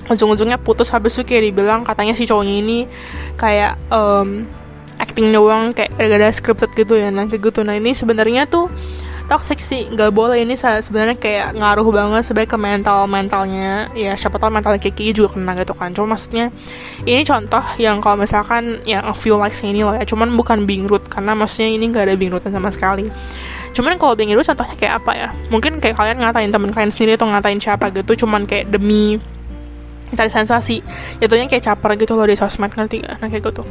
[0.06, 2.80] ujung-ujungnya putus habis itu kayak dibilang katanya si cowoknya ini
[3.42, 4.46] kayak um,
[4.98, 7.10] acting doang kayak gara-gara scripted gitu ya.
[7.12, 7.62] Nah kayak gitu.
[7.64, 8.72] Nah ini sebenarnya tuh
[9.26, 9.90] toxic sih.
[9.90, 10.42] Nggak boleh.
[10.46, 15.36] Ini sebenarnya kayak ngaruh banget sebagai ke mental mentalnya ya siapa tahu mentalnya Kiki juga
[15.36, 15.92] kena gitu kan.
[15.94, 16.54] Cuma maksudnya
[17.04, 20.06] ini contoh yang kalau misalkan yang a few likes ini loh ya.
[20.06, 23.10] Cuman bukan being rude karena maksudnya ini nggak ada being rude sama sekali.
[23.76, 25.30] Cuman kalau being rude contohnya kayak apa ya?
[25.52, 29.20] Mungkin kayak kalian ngatain temen kalian sendiri atau ngatain siapa gitu cuman kayak demi
[30.14, 30.84] cari sensasi.
[31.18, 33.18] Jatuhnya kayak caper gitu loh di sosmed ngerti gak?
[33.18, 33.64] nah kayak gitu.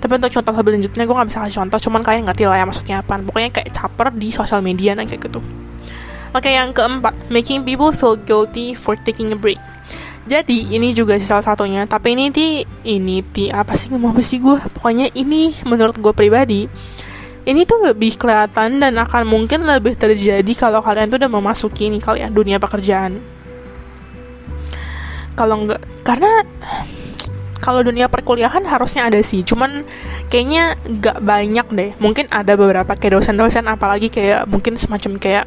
[0.00, 2.64] Tapi untuk contoh lebih lanjutnya gue gak bisa kasih contoh cuman kalian ngerti lah ya
[2.64, 3.14] maksudnya apa.
[3.20, 5.40] Pokoknya kayak caper di sosial media nah kayak gitu.
[6.32, 9.60] Oke yang keempat making people feel guilty for taking a break.
[10.22, 11.84] Jadi ini juga sih salah satunya.
[11.84, 16.14] Tapi ini ti ini ti apa sih ngomong apa sih gue pokoknya ini menurut gue
[16.16, 16.70] pribadi
[17.42, 21.98] ini tuh lebih kelihatan dan akan mungkin lebih terjadi kalau kalian tuh udah memasuki ini
[21.98, 23.18] kalian dunia pekerjaan
[25.34, 26.44] kalau nggak karena
[27.62, 29.86] kalau dunia perkuliahan harusnya ada sih cuman
[30.26, 31.90] kayaknya nggak banyak deh.
[32.02, 35.44] Mungkin ada beberapa kayak dosen-dosen apalagi kayak mungkin semacam kayak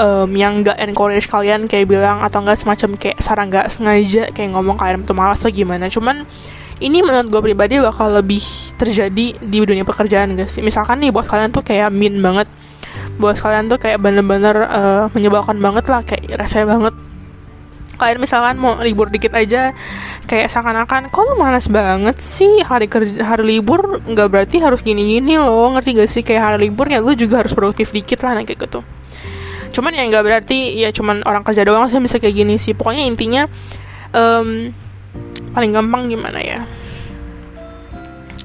[0.00, 4.56] um, yang nggak encourage kalian kayak bilang atau enggak semacam kayak saran nggak sengaja kayak
[4.56, 5.92] ngomong kalian tuh malas atau gimana?
[5.92, 6.24] Cuman
[6.80, 8.42] ini menurut gue pribadi bakal lebih
[8.80, 12.48] terjadi di dunia pekerjaan guys misalkan nih bos kalian tuh kayak mean banget.
[13.20, 16.96] Bos kalian tuh kayak bener-bener uh, menyebalkan banget lah kayak rese banget
[18.00, 19.76] kalian misalkan mau libur dikit aja
[20.26, 24.00] kayak seakan-akan kok lu malas banget sih hari kerja hari libur?
[24.02, 25.72] Nggak berarti harus gini-gini loh.
[25.76, 26.22] Ngerti gak sih?
[26.24, 28.80] Kayak hari libur ya lu juga harus produktif dikit lah kayak gitu.
[29.72, 32.76] Cuman ya nggak berarti ya cuman orang kerja doang sih bisa kayak gini sih.
[32.76, 33.48] Pokoknya intinya
[34.12, 34.72] um,
[35.56, 36.60] paling gampang gimana ya?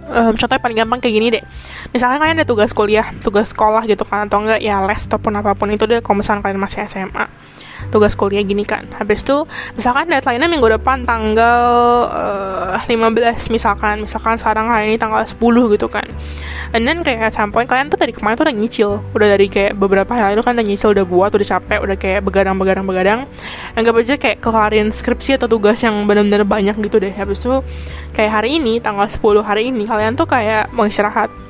[0.07, 1.43] Um, contohnya paling gampang kayak gini deh.
[1.91, 5.51] Misalkan kalian ada tugas kuliah tugas sekolah gitu kan atau enggak ya les ataupun apa
[5.55, 7.27] pun itu deh kalau misalkan kalian masih SMA
[7.89, 8.85] tugas kuliah gini kan.
[8.93, 11.61] Habis itu misalkan deadline-nya minggu depan tanggal
[12.11, 15.37] uh, eh, 15 misalkan misalkan sekarang hari ini tanggal 10
[15.73, 16.07] gitu kan.
[16.75, 18.89] And then kayak sampai kalian tuh dari kemarin tuh udah nyicil.
[19.15, 22.21] Udah dari kayak beberapa hari lalu kan udah nyicil udah buat udah capek udah kayak
[22.25, 23.19] begadang begadang begadang
[23.77, 27.13] anggap aja kayak kelarin skripsi atau tugas yang benar-benar banyak gitu deh.
[27.13, 27.63] Habis itu
[28.11, 31.46] kayak hari ini tanggal 10 hari ini kalian tuh kayak mau istirahat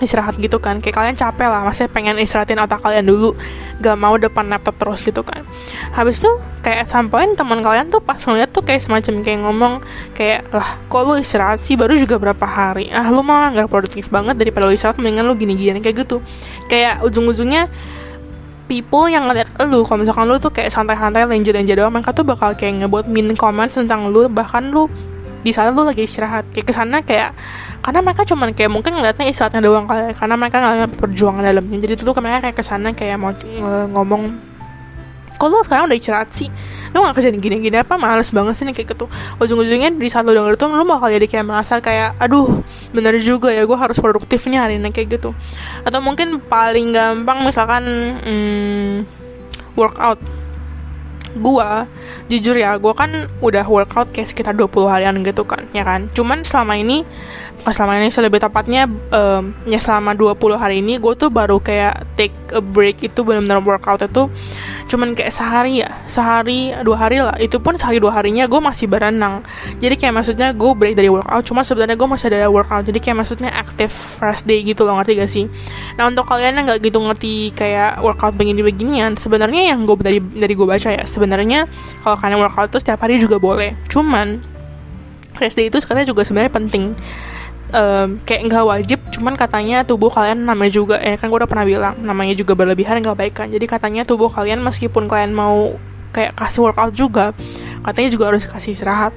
[0.00, 0.78] istirahat gitu kan.
[0.82, 3.34] Kayak kalian capek lah masih pengen istirahatin otak kalian dulu.
[3.78, 5.46] Gak mau depan laptop terus gitu kan.
[5.94, 9.74] Habis tuh kayak sampein teman kalian tuh pas ngeliat tuh kayak semacam kayak ngomong
[10.14, 11.78] kayak lah kok lu istirahat sih?
[11.78, 12.90] Baru juga berapa hari.
[12.90, 16.22] Ah lu mah gak produktif banget daripada lu istirahat mendingan lu gini-gini kayak gitu.
[16.66, 17.70] Kayak ujung-ujungnya
[18.68, 22.52] people yang ngeliat lu kalau misalkan lu tuh kayak santai-santai lenjer-lenjer doang mereka tuh bakal
[22.52, 24.28] kayak ngebuat min comment tentang lu.
[24.28, 24.86] Bahkan lu
[25.40, 26.44] di sana lu lagi istirahat.
[26.52, 27.32] Kayak ke sana kayak
[27.82, 31.78] karena mereka cuman kayak mungkin ngeliatnya istirahatnya doang kali karena mereka ngeliat perjuangan dalamnya.
[31.80, 33.32] Jadi tuh mereka kayak ke sana kayak mau
[33.94, 34.48] ngomong
[35.38, 36.50] kalau sekarang udah istirahat sih?
[36.90, 37.94] Lo gak kerjain gini-gini apa?
[37.94, 39.06] Males banget sih nih kayak gitu.
[39.38, 43.54] Ujung-ujungnya di saat lo denger itu lo bakal jadi kayak merasa kayak aduh bener juga
[43.54, 45.30] ya gue harus produktif nih hari ini kayak gitu.
[45.86, 47.84] Atau mungkin paling gampang misalkan
[48.18, 48.94] hmm,
[49.78, 50.18] workout
[51.36, 51.84] gua
[52.32, 56.08] jujur ya gua kan udah workout kayak sekitar 20 harian gitu kan ya kan?
[56.16, 57.04] Cuman selama ini
[57.68, 62.06] pas selama ini lebih tepatnya um, ya selama 20 hari ini gue tuh baru kayak
[62.14, 64.30] take a break itu benar-benar workout itu
[64.88, 67.36] cuman kayak sehari ya sehari dua hari lah.
[67.36, 69.44] Itu pun sehari dua harinya gue masih berenang.
[69.78, 71.44] Jadi kayak maksudnya gue break dari workout.
[71.44, 72.88] Cuma sebenarnya gue masih ada workout.
[72.88, 75.44] Jadi kayak maksudnya active first day gitu loh ngerti gak sih?
[76.00, 80.54] Nah untuk kalian yang nggak gitu ngerti kayak workout begini-beginian sebenarnya yang gue dari dari
[80.56, 81.68] gue baca ya sebenarnya
[82.02, 83.76] kalau kalian workout tuh setiap hari juga boleh.
[83.92, 84.40] Cuman
[85.38, 86.98] rest day itu sebenarnya juga sebenarnya penting
[87.74, 91.66] um, kayak nggak wajib cuman katanya tubuh kalian namanya juga eh kan gue udah pernah
[91.66, 93.48] bilang namanya juga berlebihan nggak baik kan.
[93.48, 95.76] Jadi katanya tubuh kalian meskipun kalian mau
[96.12, 97.36] kayak kasih workout juga
[97.84, 99.12] katanya juga harus kasih istirahat.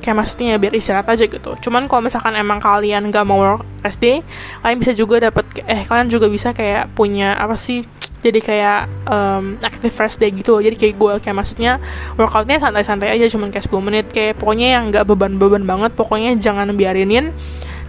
[0.00, 1.50] Kayak maksudnya ya biar istirahat aja gitu.
[1.60, 3.64] Cuman kalau misalkan emang kalian nggak mau work
[4.00, 4.20] day
[4.60, 7.88] kalian bisa juga dapat eh kalian juga bisa kayak punya apa sih
[8.20, 11.80] jadi kayak um, active first day gitu jadi kayak gue kayak maksudnya
[12.20, 16.68] workoutnya santai-santai aja cuman kayak 10 menit kayak pokoknya yang nggak beban-beban banget pokoknya jangan
[16.76, 17.32] biarinin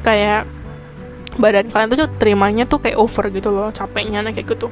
[0.01, 0.49] kayak
[1.39, 4.67] badan kalian tuh terimanya tuh kayak over gitu loh capeknya nah kayak gitu.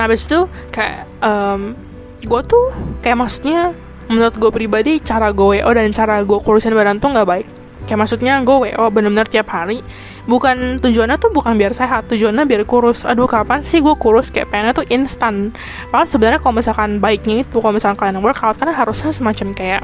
[0.00, 1.76] Nah habis itu kayak um,
[2.24, 2.72] gue tuh
[3.04, 3.76] kayak maksudnya
[4.08, 7.46] menurut gue pribadi cara gue WO dan cara gue kurusin badan tuh nggak baik.
[7.84, 9.84] Kayak maksudnya gue WO bener-bener tiap hari.
[10.24, 13.04] Bukan tujuannya tuh bukan biar sehat tujuannya biar kurus.
[13.04, 14.32] Aduh kapan sih gue kurus?
[14.32, 15.52] Kayak pengennya tuh instan.
[15.92, 19.82] Padahal sebenarnya kalau misalkan baiknya itu kalau misalkan kalian workout kan harusnya semacam kayak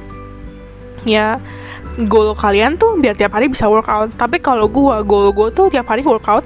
[1.06, 1.38] ya
[2.04, 4.12] goal kalian tuh biar tiap hari bisa workout.
[4.20, 6.44] Tapi kalau gue goal gue tuh tiap hari workout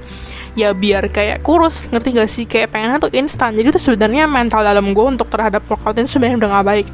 [0.55, 1.91] ya biar kayak kurus.
[1.91, 2.45] Ngerti gak sih?
[2.47, 3.59] Kayak pengennya tuh instan.
[3.59, 6.89] Jadi tuh sebenarnya mental dalam gue untuk terhadap workout itu sebenarnya udah gak baik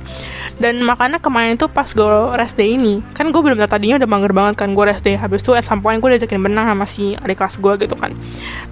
[0.56, 4.32] dan makanya kemarin tuh pas gue rest day ini kan gue benar-benar tadinya udah mager
[4.32, 5.14] banget kan gue rest day.
[5.20, 8.16] Habis itu at some point gue diajakin benang sama si adik kelas gue gitu kan.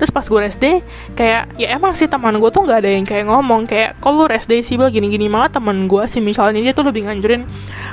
[0.01, 0.81] Terus pas gue rest day
[1.12, 3.68] kayak ya emang sih teman gue tuh nggak ada yang kayak ngomong.
[3.68, 6.25] Kayak kalau rest day sih gini-gini malah teman gue sih.
[6.25, 7.44] Misalnya dia tuh lebih nganjurin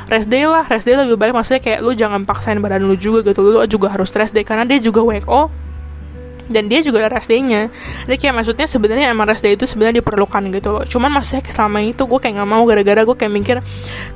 [0.08, 1.36] rest day lah rest day lebih baik.
[1.36, 3.44] Maksudnya kayak lu jangan paksain badan lu juga gitu.
[3.44, 4.48] Lu juga harus rest day.
[4.48, 5.71] Karena dia juga WO
[6.52, 7.72] dan dia juga ada rest day-nya
[8.08, 10.84] jadi kayak maksudnya sebenarnya emang rest day itu sebenarnya diperlukan gitu loh.
[10.88, 13.58] Cuman maksudnya selama itu gue kayak nggak mau gara-gara gue kayak mikir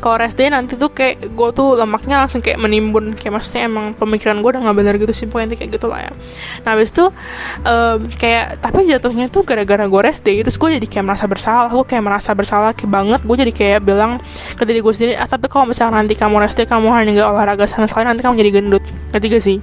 [0.02, 3.14] kalau rest day nanti tuh kayak gue tuh lemaknya langsung kayak menimbun.
[3.16, 6.12] Kayak maksudnya emang pemikiran gue udah nggak benar gitu sih pokoknya kayak gitu lah ya.
[6.66, 7.06] Nah habis itu
[7.64, 11.70] um, kayak tapi jatuhnya tuh gara-gara gue rest day terus gue jadi kayak merasa bersalah.
[11.70, 13.22] Gue kayak merasa bersalah kayak banget.
[13.24, 14.20] Gue jadi kayak bilang
[14.58, 17.30] ke diri gue sendiri ah tapi kalau misalnya nanti kamu rest day kamu hanya nggak
[17.30, 18.84] olahraga sama sekali nanti kamu jadi gendut.
[19.14, 19.62] Ketiga sih?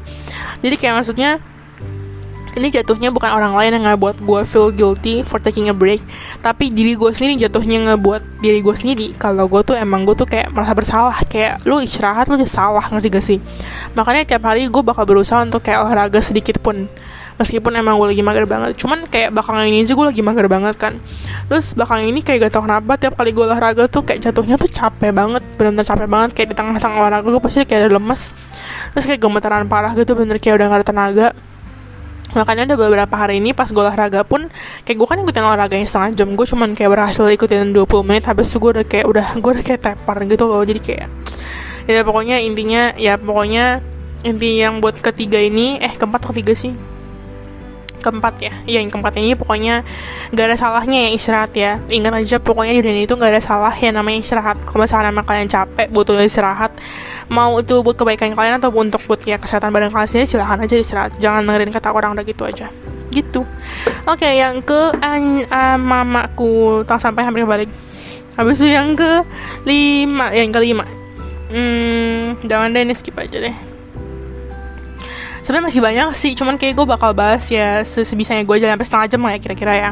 [0.63, 1.43] Jadi kayak maksudnya
[2.53, 6.05] ini jatuhnya bukan orang lain yang ngebuat gue feel guilty for taking a break.
[6.45, 9.07] Tapi diri gue sendiri jatuhnya ngebuat diri gue sendiri.
[9.17, 11.17] Kalau gue tuh emang gue tuh kayak merasa bersalah.
[11.25, 13.39] Kayak lu istirahat lu udah salah ngerti gak sih?
[13.97, 16.85] Makanya tiap hari gue bakal berusaha untuk kayak olahraga sedikit pun.
[17.41, 18.77] Meskipun emang gue lagi mager banget.
[18.77, 21.01] Cuman kayak belakangan ini aja gue lagi mager banget kan.
[21.49, 24.69] Terus belakangan ini kayak gak tau kenapa tiap kali gue olahraga tuh kayak jatuhnya tuh
[24.69, 25.41] capek banget.
[25.57, 26.31] Benar-benar capek banget.
[26.37, 28.37] Kayak di tengah-tengah olahraga gue pasti kayak ada lemes.
[28.93, 30.13] Terus kayak gemetaran parah gitu.
[30.13, 31.29] Bener kayak udah gak ada tenaga
[32.33, 34.49] makanya ada beberapa hari ini pas gue olahraga pun
[34.89, 38.49] kayak gue kan ikutin olahraganya setengah jam gue cuman kayak berhasil ikutin 20 menit habis
[38.49, 40.65] itu gue udah kayak udah gue udah kayak tepar gitu loh.
[40.65, 41.09] Jadi kayak
[41.85, 43.83] ya pokoknya intinya ya pokoknya
[44.23, 46.73] inti yang buat ketiga ini eh keempat ketiga sih?
[48.03, 49.87] Keempat ya Iya yang keempat ini pokoknya
[50.35, 51.79] gak ada salahnya yang istirahat ya.
[51.87, 54.59] Ingat aja pokoknya di dunia itu gak ada salah yang namanya istirahat.
[54.67, 56.73] Kalau misalnya kalian capek butuh istirahat
[57.29, 60.75] mau itu buat kebaikan kalian atau untuk buat ya kesehatan badan kalian sendiri silahkan aja
[60.79, 61.13] istirahat.
[61.19, 62.67] Jangan dengerin kata orang udah gitu aja.
[63.13, 63.45] Gitu.
[64.09, 66.83] Oke okay, yang ke an, uh, mamaku.
[66.89, 67.71] Tong sampai hampir balik.
[68.35, 69.23] Habis itu yang ke
[69.69, 70.89] lima yang kelima.
[71.53, 73.72] Hmm jangan deh ini skip aja deh
[75.43, 79.07] sebenarnya masih banyak sih cuman kayak gue bakal bahas ya sebisanya gue jalan sampai setengah
[79.11, 79.91] jam lah ya kira-kira ya.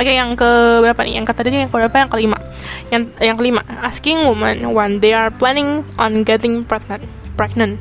[0.00, 0.50] Oke yang ke
[0.82, 1.14] berapa nih?
[1.20, 2.38] Yang kata tadi yang ke berapa yang kelima.
[2.88, 3.62] Yang yang kelima.
[3.84, 7.04] Asking woman when they are planning on getting pregnant
[7.36, 7.76] pregnant.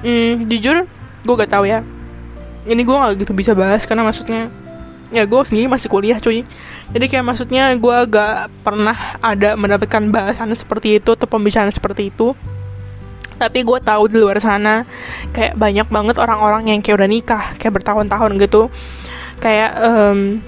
[0.00, 0.88] Hmm, jujur
[1.22, 1.84] gue gak tahu ya.
[2.66, 4.48] Ini gue gak gitu bisa bahas karena maksudnya
[5.14, 6.42] ya gue sendiri masih kuliah cuy.
[6.96, 12.32] Jadi kayak maksudnya gue gak pernah ada mendapatkan bahasan seperti itu atau pembicaraan seperti itu
[13.36, 14.88] tapi gue tahu di luar sana
[15.32, 18.72] kayak banyak banget orang-orang yang kayak udah nikah kayak bertahun-tahun gitu.
[19.36, 20.40] Kayak um,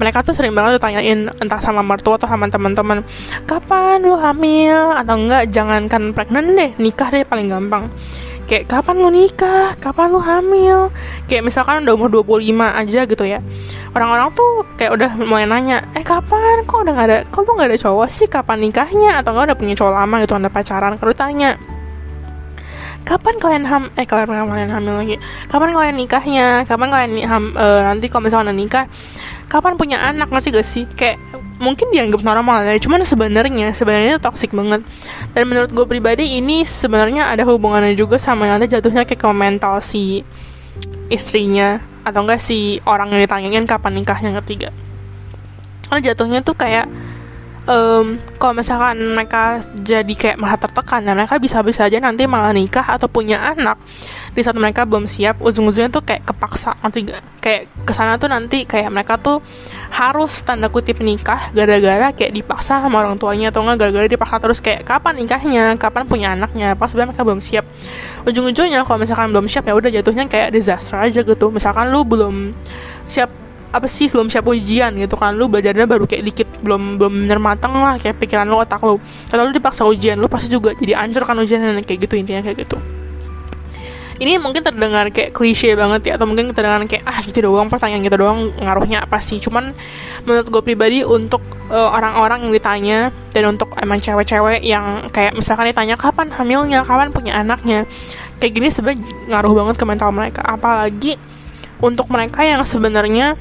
[0.00, 3.04] mereka tuh sering banget ditanyain entah sama mertua atau sama teman-teman
[3.44, 4.96] kapan lu hamil?
[4.96, 7.86] Atau enggak jangankan pregnant deh nikah deh paling gampang.
[8.50, 10.90] Kayak kapan lu nikah, kapan lu hamil?
[11.30, 13.38] Kayak misalkan udah umur 25 aja gitu ya.
[13.94, 16.66] Orang-orang tuh kayak udah mulai nanya eh kapan?
[16.66, 18.26] Kok udah gak ada kok lu gak ada cowok sih?
[18.26, 19.22] Kapan nikahnya?
[19.22, 20.98] Atau enggak udah punya cowok lama gitu anda pacaran.
[20.98, 21.60] Kalau tanya
[23.04, 25.16] kapan kalian ham eh kalian kalian hamil lagi?
[25.48, 26.46] Kapan kalian nikahnya?
[26.68, 28.86] Kapan kalian ham, uh, nanti kalau misalnya nikah
[29.50, 30.30] kapan punya anak?
[30.30, 30.84] Ngerti gak sih?
[30.94, 31.18] Kayak
[31.60, 34.80] mungkin dianggap normal ya cuman sebenarnya sebenarnya toxic banget.
[35.36, 39.80] Dan menurut gue pribadi ini sebenarnya ada hubungannya juga sama nanti jatuhnya kayak ke mental
[39.84, 40.24] si
[41.10, 44.72] istrinya atau enggak si orang yang ditanyain kapan nikahnya ketiga
[45.90, 46.86] karena jatuhnya tuh kayak
[47.66, 52.86] um, kalau misalkan mereka jadi kayak malah tertekan dan mereka bisa-bisa aja nanti malah nikah
[52.86, 53.76] atau punya anak
[54.30, 57.02] di saat mereka belum siap ujung-ujungnya tuh kayak kepaksa nanti
[57.42, 59.42] kayak ke sana tuh nanti kayak mereka tuh
[59.90, 64.62] harus tanda kutip nikah gara-gara kayak dipaksa sama orang tuanya atau enggak gara-gara dipaksa terus
[64.62, 65.74] kayak kapan nikahnya?
[65.74, 66.78] Kapan punya anaknya?
[66.78, 67.66] Pas sebenarnya mereka belum siap.
[68.22, 71.50] Ujung-ujungnya kalau misalkan belum siap ya udah jatuhnya kayak disaster aja gitu.
[71.50, 72.54] Misalkan lu belum
[73.02, 75.34] siap apa sih belum siap ujian gitu kan.
[75.38, 78.98] Lu belajarnya baru kayak dikit belum belum bener matang lah kayak pikiran lu otak lu.
[79.30, 82.66] Kalau lu dipaksa ujian lu pasti juga jadi ancur kan ujian kayak gitu intinya kayak
[82.66, 82.78] gitu.
[84.20, 88.04] Ini mungkin terdengar kayak klise banget ya atau mungkin terdengar kayak ah gitu doang pertanyaan
[88.04, 89.40] gitu doang ngaruhnya apa sih?
[89.40, 89.72] Cuman
[90.28, 91.40] menurut gue pribadi untuk
[91.72, 92.98] eh, orang-orang yang ditanya
[93.32, 96.84] dan untuk emang cewek-cewek yang kayak misalkan ditanya kapan hamilnya?
[96.84, 97.88] Kapan punya anaknya?
[98.36, 99.00] Kayak gini sebenarnya
[99.32, 100.44] ngaruh banget ke mental mereka.
[100.44, 101.16] Apalagi
[101.80, 103.40] untuk mereka yang sebenarnya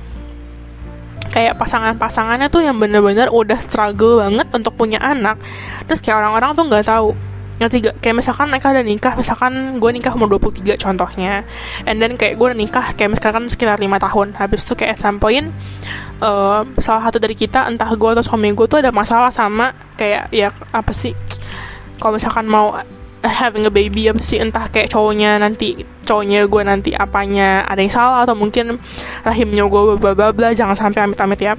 [1.29, 5.37] kayak pasangan-pasangannya tuh yang bener-bener udah struggle banget untuk punya anak.
[5.85, 7.09] Terus kayak orang-orang tuh nggak tahu.
[7.59, 7.95] Ngerti gak?
[7.99, 11.43] Kayak misalkan mereka udah nikah, misalkan gue nikah umur 23 contohnya.
[11.83, 14.27] And then kayak gue udah nikah, kayak misalkan sekitar 5 tahun.
[14.39, 15.51] Habis itu kayak at some point
[16.23, 20.31] uh, Salah satu dari kita, entah gue atau suami gue tuh ada masalah sama Kayak
[20.31, 21.11] ya apa sih?
[21.99, 22.79] Kalau misalkan mau
[23.23, 27.91] having a baby apa sih entah kayak cowoknya nanti cowoknya gue nanti apanya ada yang
[27.91, 28.79] salah atau mungkin
[29.27, 31.53] rahimnya gue bla bla bla jangan sampai amit amit ya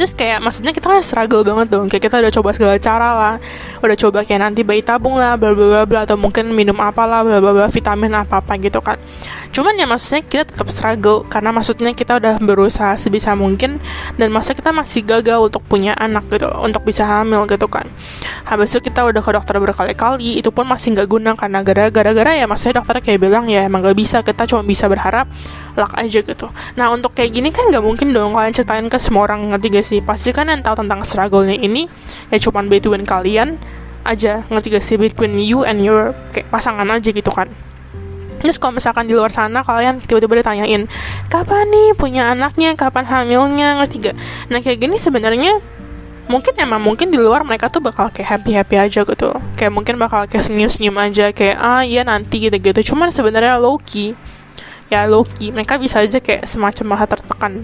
[0.00, 1.84] terus kayak maksudnya kita kan struggle banget dong.
[1.92, 3.34] Kayak kita udah coba segala cara lah.
[3.84, 7.36] Udah coba kayak nanti bayi tabung lah bla bla bla atau mungkin minum apalah bla
[7.36, 7.66] bla bla.
[7.68, 8.96] Vitamin apa apa gitu kan.
[9.52, 11.28] Cuman ya maksudnya kita tetap struggle.
[11.28, 13.76] Karena maksudnya kita udah berusaha sebisa mungkin.
[14.16, 17.84] Dan maksudnya kita masih gagal untuk punya anak gitu untuk bisa hamil gitu kan.
[18.48, 20.40] Habis itu kita udah ke dokter berkali-kali.
[20.40, 24.00] Itu pun masih nggak guna karena gara-gara ya maksudnya dokter kayak bilang ya emang gak
[24.00, 24.24] bisa.
[24.24, 25.28] Kita cuma bisa berharap
[25.80, 26.46] luck aja gitu.
[26.76, 29.86] Nah untuk kayak gini kan nggak mungkin dong kalian ceritain ke semua orang ngerti gak
[29.88, 30.00] sih?
[30.04, 31.88] Pasti kan yang tahu tentang struggle-nya ini
[32.28, 33.56] ya cuman between kalian
[34.04, 34.96] aja ngerti gak sih?
[35.00, 37.48] Between you and your kayak pasangan aja gitu kan.
[38.40, 40.88] Terus kalau misalkan di luar sana kalian tiba-tiba ditanyain
[41.28, 44.16] kapan nih punya anaknya, kapan hamilnya, ngerti gak?
[44.48, 45.60] Nah kayak gini sebenarnya
[46.30, 49.98] mungkin emang mungkin di luar mereka tuh bakal kayak happy happy aja gitu, kayak mungkin
[49.98, 52.94] bakal kayak senyum senyum aja kayak ah iya nanti gitu gitu.
[52.94, 54.14] Cuman sebenarnya low key
[54.90, 55.54] ya Loki.
[55.54, 57.62] Mereka bisa aja kayak semacam malah tertekan.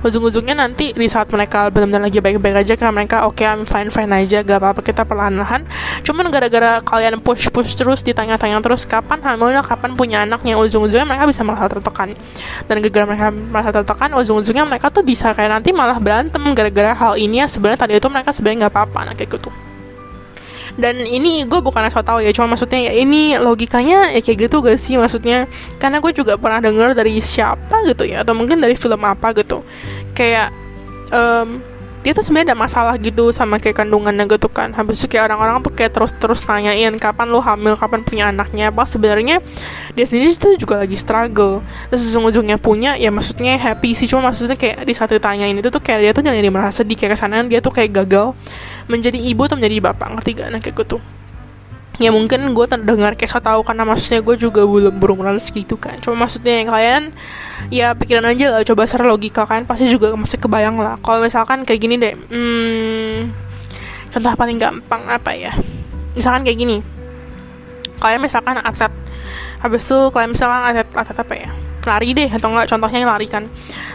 [0.00, 3.92] Ujung-ujungnya nanti di saat mereka benar-benar lagi baik-baik aja karena mereka oke okay, I'm fine
[3.92, 5.68] fine aja gak apa-apa kita perlahan-lahan.
[6.02, 11.28] Cuman gara-gara kalian push push terus ditanya-tanya terus kapan hamilnya kapan punya anaknya ujung-ujungnya mereka
[11.28, 12.16] bisa malah tertekan.
[12.64, 17.20] Dan gara-gara mereka merasa tertekan ujung-ujungnya mereka tuh bisa kayak nanti malah berantem gara-gara hal
[17.20, 17.46] ini ya.
[17.46, 19.69] Sebenarnya tadi itu mereka sebenarnya nggak apa-apa nah kayak gitu
[20.78, 24.62] dan ini gue bukan asal tahu ya cuma maksudnya ya ini logikanya ya kayak gitu
[24.62, 24.94] gak sih?
[25.00, 25.48] Maksudnya
[25.80, 29.64] karena gue juga pernah denger dari siapa gitu ya atau mungkin dari film apa gitu.
[30.14, 30.52] Kayak
[31.10, 31.69] um,
[32.00, 34.72] dia tuh sebenarnya ada masalah gitu sama kayak kandungannya gitu kan.
[34.72, 37.76] Habis itu kayak orang-orang tuh kayak terus-terus nanyain kapan lo hamil?
[37.76, 38.72] Kapan punya anaknya?
[38.72, 39.44] Apa sebenarnya
[39.92, 41.60] dia sendiri tuh juga lagi struggle.
[41.92, 44.08] Terus ujung-ujungnya punya ya maksudnya happy sih.
[44.08, 46.96] Cuma maksudnya kayak di saat ditanyain itu tuh kayak dia tuh jadi merasa sedih.
[46.96, 48.32] Kayak ke sana dia tuh kayak gagal
[48.88, 50.08] menjadi ibu atau menjadi bapak.
[50.16, 50.48] Ngerti gak?
[50.48, 50.98] Nah kayak gitu
[52.00, 56.00] ya mungkin gue terdengar kayak so tau karena maksudnya gue juga belum berumuran segitu kan.
[56.00, 57.02] Cuma maksudnya yang kalian
[57.68, 59.68] ya pikiran aja lah coba secara logika kan.
[59.68, 60.96] Pasti juga masih kebayang lah.
[61.04, 63.16] Kalau misalkan kayak gini deh hmm,
[64.16, 65.52] contoh paling gampang apa ya?
[66.16, 66.76] Misalkan kayak gini.
[68.00, 68.90] Kalian misalkan atlet.
[69.60, 71.52] Habis itu kalian misalkan atlet atlet apa ya
[71.84, 73.44] lari deh atau enggak contohnya lari kan.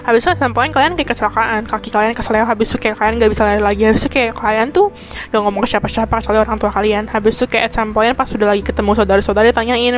[0.05, 3.41] Habis itu sampai kalian kayak kecelakaan kaki kalian keseleo habis itu kayak kalian gak bisa
[3.41, 3.83] lari lagi.
[3.89, 4.93] Habis itu kayak kalian tuh
[5.33, 7.09] gak ngomong ke siapa-siapa kecuali orang tua kalian.
[7.09, 9.97] Habis itu kayak sampai pas sudah lagi ketemu saudara-saudara tanyain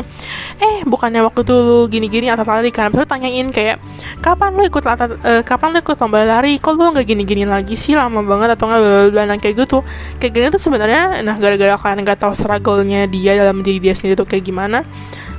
[0.58, 2.88] eh bukannya waktu itu lu gini-gini atau lari kan?
[2.88, 3.78] Habis itu tanyain kayak
[4.24, 6.56] kapan lu ikut lata, uh, kapan lu ikut lomba lari?
[6.60, 8.00] Kok lu gak gini-gini lagi sih?
[8.00, 9.84] Lama banget atau nggak bla kayak gitu.
[10.24, 14.16] Kayak gini tuh sebenarnya nah gara-gara kalian gak tahu struggle-nya dia dalam diri dia sendiri
[14.16, 14.88] tuh kayak gimana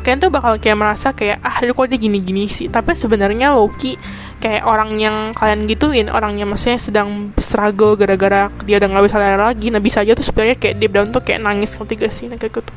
[0.09, 3.93] kalian tuh bakal kayak merasa kayak ah kok dia gini-gini sih tapi sebenarnya Loki
[4.41, 9.37] kayak orang yang kalian gituin orangnya maksudnya sedang struggle gara-gara dia udah nggak bisa lari
[9.37, 12.25] lagi nah bisa aja tuh sebenarnya kayak deep down tuh kayak nangis ngerti gak sih
[12.25, 12.73] nah, kayak gitu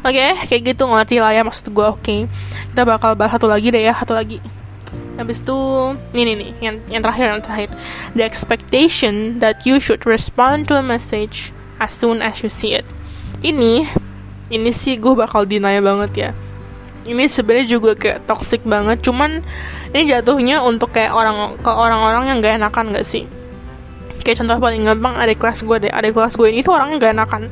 [0.00, 1.84] Oke, okay, kayak gitu ngerti lah ya maksud gue.
[1.84, 2.20] Oke, okay.
[2.72, 4.40] kita bakal bahas satu lagi deh ya, satu lagi.
[5.20, 5.58] Habis itu,
[6.16, 7.68] ini nih, yang yang terakhir yang terakhir.
[8.16, 12.88] The expectation that you should respond to a message as soon as you see it.
[13.44, 13.92] Ini,
[14.50, 16.30] ini sih gue bakal deny banget ya.
[17.08, 19.00] Ini sebenarnya juga kayak toxic banget.
[19.00, 19.40] Cuman
[19.94, 23.26] ini jatuhnya untuk kayak orang ke orang-orang yang gak enakan gak sih
[24.20, 27.12] kayak contoh paling gampang ada kelas gue deh ada kelas gue ini tuh orangnya gak
[27.16, 27.42] enakan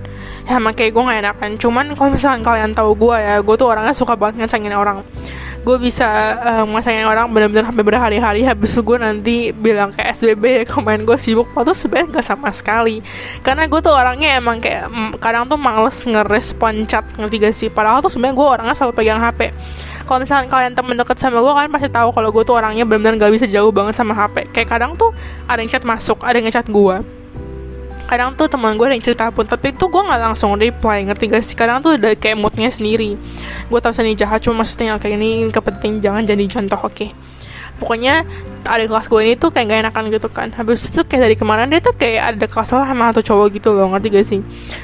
[0.44, 3.68] ya sama kayak gue gak enakan cuman kalau misalkan kalian tahu gue ya gue tuh
[3.68, 5.02] orangnya suka banget ngecengin orang
[5.62, 6.06] gue bisa
[6.38, 8.40] uh, ngecengin orang bener-bener sampai berhari-hari.
[8.46, 11.50] Habis itu gue nanti bilang ke SBB komen gue sibuk.
[11.54, 13.02] Waktu sebenarnya gak sama sekali.
[13.42, 14.90] Karena gue tuh orangnya emang kayak
[15.22, 17.68] kadang tuh males ngerespon chat ngerti gak sih?
[17.68, 19.40] Padahal tuh sebenarnya gue orangnya selalu pegang HP
[20.08, 23.28] kalau misalnya kalian temen deket sama gue kalian pasti tahu kalau gue tuh orangnya benar-benar
[23.28, 25.12] gak bisa jauh banget sama HP kayak kadang tuh
[25.44, 26.96] ada yang chat masuk ada yang chat gue
[28.08, 31.24] kadang tuh teman gue ada yang cerita pun tapi itu gue nggak langsung reply ngerti
[31.28, 31.54] gak sih?
[31.54, 33.20] Kadang tuh udah kayak moodnya sendiri.
[33.68, 36.96] Gue tau seni jahat cuma maksudnya kayak ini kepenting jangan jadi contoh oke.
[36.96, 37.10] Okay?
[37.78, 38.26] pokoknya
[38.66, 40.48] ada kelas gue ini tuh kayak gak enakan gitu kan.
[40.52, 43.88] Habis itu kayak dari kemarin dia tuh kayak ada kesel sama satu cowok gitu loh
[43.94, 44.40] ngerti gak sih?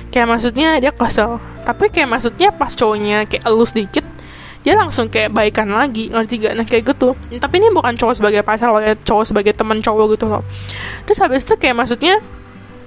[0.08, 4.04] Kayak maksudnya dia kesel tapi kayak maksudnya pas cowoknya kayak elus dikit
[4.64, 7.12] dia langsung kayak baikan lagi ngerti gak nah kayak gitu.
[7.36, 10.40] Tapi ini bukan cowok sebagai pacar loh ya cowok sebagai teman cowok gitu loh.
[11.04, 12.16] Terus habis itu kayak maksudnya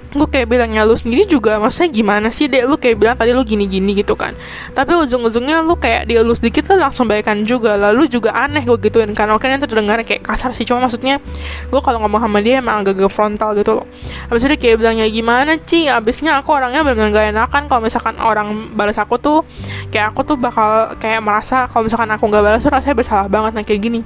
[0.08, 2.64] gue kayak bilangnya lu sendiri juga maksudnya gimana sih dek?
[2.64, 4.34] Lu kayak bilang tadi lu gini-gini gitu kan.
[4.72, 7.76] Tapi ujung-ujungnya lu kayak dia lu sedikit lu langsung baikan juga.
[7.76, 9.28] Lalu juga aneh gue gituin kan.
[9.36, 10.64] Oke yang terdengar kayak kasar sih.
[10.64, 11.20] Cuma maksudnya
[11.68, 13.86] gue kalau ngomong sama dia emang agak frontal gitu loh.
[14.32, 17.64] Habis itu dia kayak bilangnya gimana sih abisnya aku orangnya benar-benar gak enakan.
[17.68, 19.44] Kalau misalkan orang balas aku tuh
[19.92, 23.52] kayak aku tuh bakal kayak merasa kalau misalkan aku nggak balas tuh rasanya bersalah banget.
[23.60, 24.02] Nah kayak gini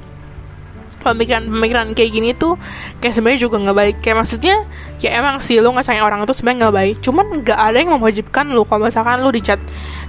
[1.02, 2.56] pemikiran-pemikiran kayak gini tuh
[3.02, 3.96] kayak sebenarnya juga nggak baik.
[4.00, 4.56] Kayak maksudnya
[5.02, 6.96] ya emang sih lo ngacangin orang itu sebenarnya nggak baik.
[7.02, 9.60] Cuman nggak ada yang mewajibkan lo kalau misalkan lo dicat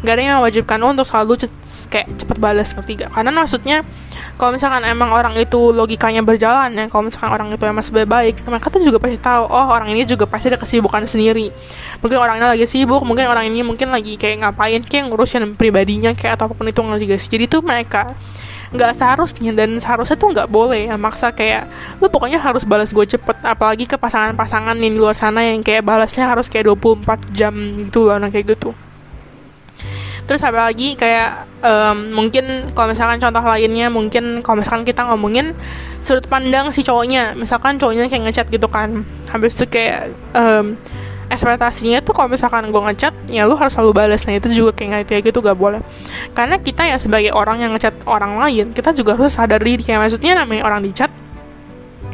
[0.03, 1.47] nggak ada yang mewajibkan lo untuk selalu
[1.87, 3.87] kayak cepet balas ketiga karena maksudnya
[4.35, 8.35] kalau misalkan emang orang itu logikanya berjalan ya kalau misalkan orang itu emang sebaik baik
[8.43, 11.55] mereka tuh juga pasti tahu oh orang ini juga pasti ada kesibukan sendiri.
[12.03, 16.35] Mungkin orangnya lagi sibuk mungkin orang ini mungkin lagi kayak ngapain kayak ngurusin pribadinya kayak
[16.35, 17.31] atau apa pun itu nggak sih?
[17.31, 18.19] Jadi tuh mereka
[18.73, 20.89] nggak seharusnya dan seharusnya tuh nggak boleh.
[20.89, 21.69] Ya maksa kayak
[22.01, 25.85] lu pokoknya harus balas gue cepet apalagi ke pasangan-pasangan yang di luar sana yang kayak
[25.85, 28.73] balasnya harus kayak 24 jam gitu loh nah kayak gitu.
[30.23, 35.53] Terus apa lagi kayak um, mungkin kalau misalkan contoh lainnya mungkin kalau misalkan kita ngomongin
[36.01, 37.35] sudut pandang si cowoknya.
[37.35, 39.03] Misalkan cowoknya kayak ngechat gitu kan.
[39.29, 40.79] Habis itu kayak um,
[41.33, 45.09] ekspektasinya tuh kalau misalkan gue ngechat ya lu harus selalu balas nah itu juga kayak
[45.09, 45.81] kayak gitu gak boleh.
[46.37, 49.81] Karena kita ya sebagai orang yang ngechat orang lain kita juga harus sadar diri.
[49.81, 51.11] Kayak maksudnya namanya orang di chat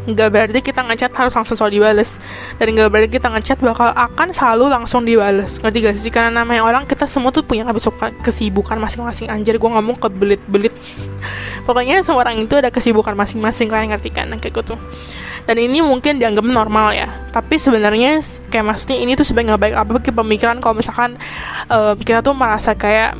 [0.08, 2.16] nggak berarti kita ngechat harus langsung selalu dibales.
[2.56, 5.60] Dan nggak berarti kita ngechat bakal akan selalu langsung dibales.
[5.60, 6.08] Ngerti gak sih?
[6.08, 7.68] Karena namanya orang kita semua tuh punya
[8.24, 9.28] kesibukan masing-masing.
[9.28, 10.72] Anjir gue ngomong kebelit-belit.
[11.68, 14.32] Pokoknya semua orang itu ada kesibukan masing-masing kalian ngerti kan?
[14.40, 14.80] Kayak gitu
[15.48, 17.08] dan ini mungkin dianggap normal ya.
[17.32, 18.20] Tapi sebenarnya
[18.52, 21.16] kayak maksudnya ini tuh sebenarnya nggak baik apa ke pemikiran kalau misalkan
[21.72, 23.16] uh, kita tuh merasa kayak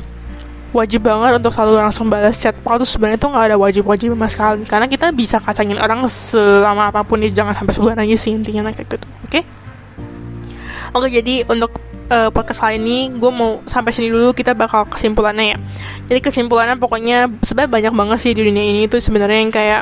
[0.69, 4.29] wajib banget untuk selalu langsung balas chat padahal tuh sebenarnya tuh nggak ada wajib-wajib sama
[4.29, 4.61] sekali.
[4.69, 8.69] Karena kita bisa kacangin orang selama apa pun ya jangan sampai sebulan aja sih intinya
[8.69, 9.09] kayak gitu.
[9.25, 9.41] Oke?
[9.41, 9.43] Okay?
[10.93, 11.81] oke jadi untuk
[12.13, 15.57] uh, podcast kali ini gue mau sampai sini dulu kita bakal kesimpulannya ya.
[16.05, 19.81] Jadi kesimpulannya pokoknya sebenarnya banyak banget sih di dunia ini tuh sebenarnya yang kayak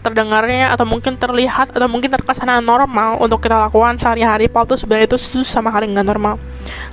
[0.00, 5.18] terdengarnya atau mungkin terlihat atau mungkin terkesan normal untuk kita lakukan sehari-hari itu sebenarnya itu
[5.44, 6.40] sama hari nggak normal.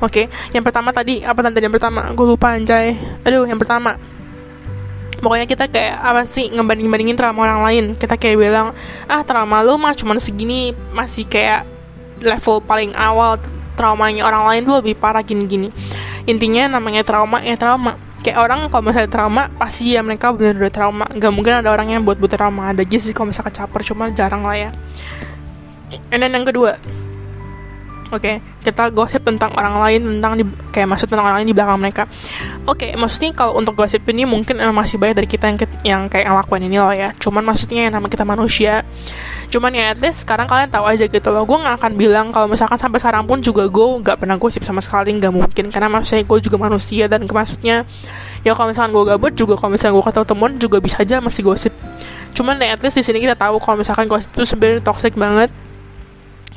[0.03, 0.51] Oke okay.
[0.51, 2.11] yang pertama tadi apa tadi yang pertama?
[2.11, 2.99] Gue lupa anjay.
[3.23, 3.95] Aduh yang pertama.
[5.17, 7.85] Pokoknya kita kayak apa sih ngebanding-bandingin trauma orang lain.
[7.97, 8.75] Kita kayak bilang
[9.09, 11.65] ah trauma lu mah cuma segini masih kayak
[12.21, 13.41] level paling awal
[13.73, 15.73] traumanya orang lain tuh lebih parah gini-gini.
[16.27, 21.07] Intinya namanya trauma ya trauma kayak orang kalau misalnya trauma pasti ya mereka bener-bener trauma
[21.15, 24.11] Gak mungkin ada orang yang buat buat trauma ada aja sih kalau misalnya caper cuma
[24.11, 24.69] jarang lah ya
[26.11, 26.75] and then yang kedua
[28.07, 31.55] Oke, okay, kita gosip tentang orang lain tentang di, kayak maksud tentang orang lain di
[31.59, 32.03] belakang mereka.
[32.63, 36.31] Oke, okay, maksudnya kalau untuk gosip ini mungkin masih banyak dari kita yang yang kayak
[36.31, 37.11] ngelakuin ini loh ya.
[37.19, 38.87] Cuman maksudnya yang nama kita manusia
[39.47, 41.47] cuman ya at least sekarang kalian tahu aja gitu loh.
[41.47, 44.83] Gue gak akan bilang kalau misalkan sampai sekarang pun juga gue gak pernah gosip sama
[44.83, 45.65] sekali nggak mungkin.
[45.71, 47.87] Karena maksudnya gue juga manusia dan maksudnya
[48.43, 51.41] ya kalau misalkan gue gabut juga kalau misalkan gue ketemu temen juga bisa aja masih
[51.47, 51.73] gosip.
[52.35, 55.49] Cuman ya at least di sini kita tahu kalau misalkan gosip itu sebenarnya toxic banget.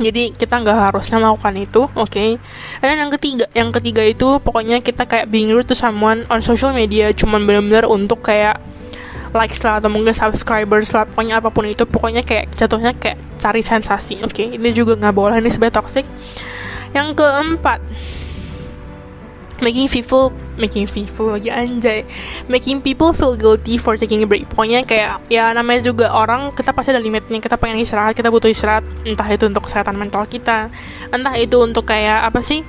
[0.00, 2.08] Jadi kita nggak harusnya melakukan itu oke?
[2.08, 2.40] Okay?
[2.80, 6.72] dan yang ketiga yang ketiga itu pokoknya kita kayak being rude to someone on social
[6.72, 8.56] media cuman benar-benar untuk kayak
[9.32, 13.62] likes lah atau mungkin subscribers lah pokoknya apa pun itu pokoknya kayak jatuhnya kayak cari
[13.62, 14.20] sensasi.
[14.22, 14.46] Oke okay?
[14.58, 16.06] ini juga nggak boleh ini sebenarnya toxic.
[16.90, 17.78] Yang keempat
[19.60, 22.02] making people making people lagi anjay.
[22.50, 24.48] Making people feel guilty for taking a break.
[24.50, 28.50] Pokoknya kayak ya namanya juga orang kita pasti ada limitnya kita pengen istirahat kita butuh
[28.50, 30.68] istirahat entah itu untuk kesehatan mental kita
[31.14, 32.66] entah itu untuk kayak apa sih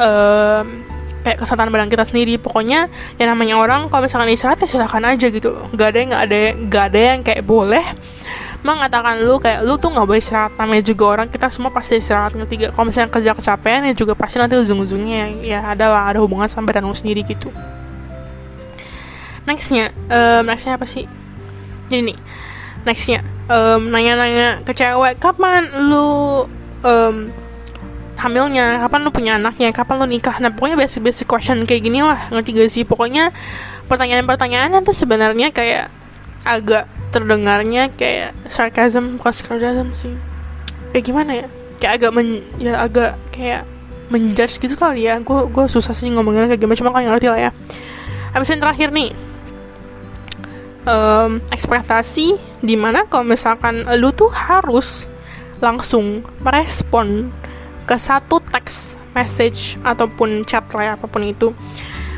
[0.00, 0.89] um,
[1.22, 2.36] kayak kesehatan badan kita sendiri.
[2.40, 5.56] Pokoknya yang namanya orang kalau misalkan istirahat ya silahkan aja gitu.
[5.76, 7.84] Gak ada yang gak ada gak ada yang kayak boleh
[8.60, 10.52] mengatakan lu kayak lu tuh nggak boleh istirahat.
[10.56, 14.12] Namanya juga orang kita semua pasti istirahat ngerti gak kalau misalnya kerja kecapean ya juga
[14.16, 17.48] pasti nanti ujung-ujungnya ya ada lah ada hubungan sama badan lu sendiri gitu.
[19.48, 21.08] Nextnya um, nextnya apa sih?
[21.88, 22.18] Jadi nih
[22.84, 26.46] nextnya um, nanya-nanya ke cewek kapan lu
[26.84, 27.16] um,
[28.20, 30.36] hamilnya kapan lu punya anaknya kapan lu nikah.
[30.38, 32.84] Nah pokoknya basic basic question kayak gini lah ngerti gak sih?
[32.84, 33.32] Pokoknya
[33.88, 35.88] pertanyaan-pertanyaan itu sebenarnya kayak
[36.44, 40.14] agak terdengarnya kayak sarcasm bukan sarcasm sih.
[40.92, 41.46] Kayak gimana ya?
[41.80, 42.28] Kayak agak men
[42.60, 43.64] ya agak kayak
[44.12, 45.16] menjudge gitu kali ya.
[45.24, 47.50] Gue gue susah sih ngomongnya kayak gimana cuma kalian ngerti lah ya.
[48.36, 49.10] Habis yang terakhir nih
[50.86, 55.08] um, ekspektasi di mana kalau misalkan lu tuh harus
[55.60, 57.28] langsung merespon
[57.90, 61.50] ke satu teks message ataupun chat lah ya, apa pun itu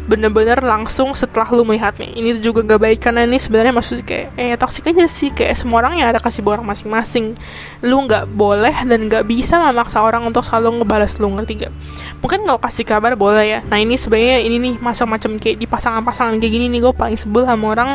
[0.03, 2.11] bener-bener langsung setelah lu melihatnya.
[2.11, 5.31] Ini juga gak baik karena ini sebenarnya maksud kayak eh toksik aja sih.
[5.31, 7.39] Kayak semua orang yang ada kasih orang masing-masing.
[7.87, 11.73] Lu nggak boleh dan nggak bisa memaksa orang untuk selalu ngebalas lu ngerti gak
[12.19, 13.61] mungkin nggak kasih kabar boleh ya.
[13.67, 17.47] Nah ini sebenarnya ini nih macam-macam kayak di pasangan-pasangan kayak gini nih gue paling sebel
[17.47, 17.91] sama orang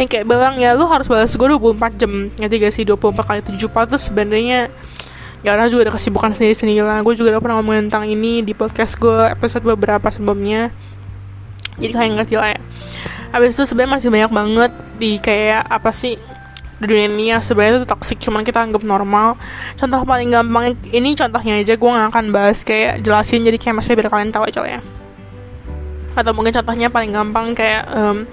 [0.00, 2.12] yang kayak bilang ya lu harus balas gue 24 jam.
[2.32, 2.84] Ngerti gak sih?
[2.88, 3.60] 24 kali 7
[3.92, 4.72] tuh sebenarnya
[5.42, 8.46] ya orang juga ada kesibukan sendiri sendiri lah gue juga udah pernah ngomongin tentang ini
[8.46, 10.70] di podcast gue episode beberapa sebelumnya.
[11.82, 12.60] Jadi kalian ngerti lah ya.
[13.34, 14.72] Habis itu sebenarnya masih banyak banget
[15.02, 16.14] di kayak apa sih
[16.78, 19.34] di dunia ini yang sebenarnya itu toxic cuman kita anggap normal.
[19.74, 23.98] Contoh paling gampang ini contohnya aja gue gak akan bahas kayak jelasin jadi kayak masih
[23.98, 24.80] biar kalian tahu aja lah ya.
[26.14, 28.28] Atau mungkin contohnya paling gampang kayak um,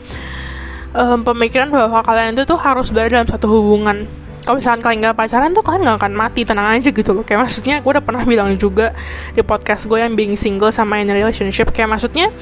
[0.93, 4.05] um, pemikiran bahwa kalian itu tuh harus berada dalam satu hubungan
[4.49, 6.41] kalau misalkan kalian gak pacaran tuh kalian gak akan mati.
[6.41, 7.21] Tenang aja gitu loh.
[7.21, 8.97] Kayak maksudnya gue udah pernah bilang juga
[9.37, 11.69] di podcast gue yang being single sama in a relationship.
[11.69, 12.33] Kayak maksudnya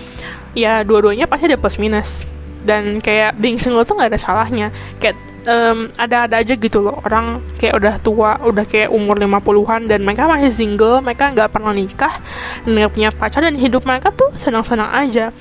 [0.55, 2.23] ya dua-duanya pasti ada plus minus.
[2.63, 4.71] Dan kayak being single tuh nggak ada salahnya.
[5.03, 5.19] Kayak
[5.51, 6.95] um, ada-ada aja gitu loh.
[7.03, 11.75] Orang kayak udah tua udah kayak umur 50-an dan mereka masih single mereka nggak pernah
[11.75, 12.23] nikah
[12.63, 15.35] nggak punya pacar dan hidup mereka tuh senang-senang aja.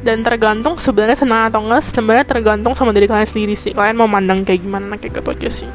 [0.00, 3.76] Dan tergantung sebenarnya senang atau enggak sebenarnya tergantung sama diri kalian sendiri sih.
[3.76, 5.68] Kalian mau mandang kayak gimana kayak gitu aja sih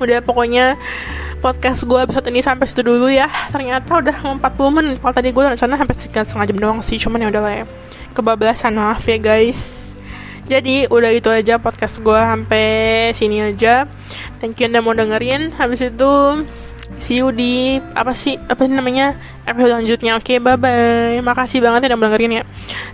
[0.00, 0.80] udah pokoknya
[1.40, 3.28] podcast gue episode ini sampai situ dulu ya.
[3.52, 4.96] Ternyata udah 40 menit.
[5.00, 7.64] Kalau tadi gue rencana sampai setengah jam doang sih cuman ya udah lah ya.
[8.16, 9.92] Kebablasan maaf ya guys.
[10.50, 12.66] Jadi udah itu aja podcast gue sampai
[13.14, 13.86] sini aja.
[14.42, 15.54] Thank you udah mau dengerin.
[15.54, 16.12] Habis itu
[16.98, 19.14] see you di apa sih apa sih namanya
[19.46, 20.12] episode selanjutnya.
[20.18, 22.44] Oke okay, bye bye makasih banget ya udah dengerin ya.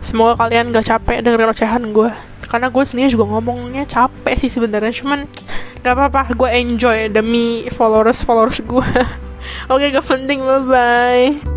[0.04, 4.94] Semoga kalian gak capek dengerin ocehan gue karena gue sendiri juga ngomongnya capek sih sebenarnya
[5.02, 5.26] cuman
[5.82, 8.88] gak apa-apa gue enjoy demi followers followers gue.
[9.72, 11.55] Oke gak penting bye bye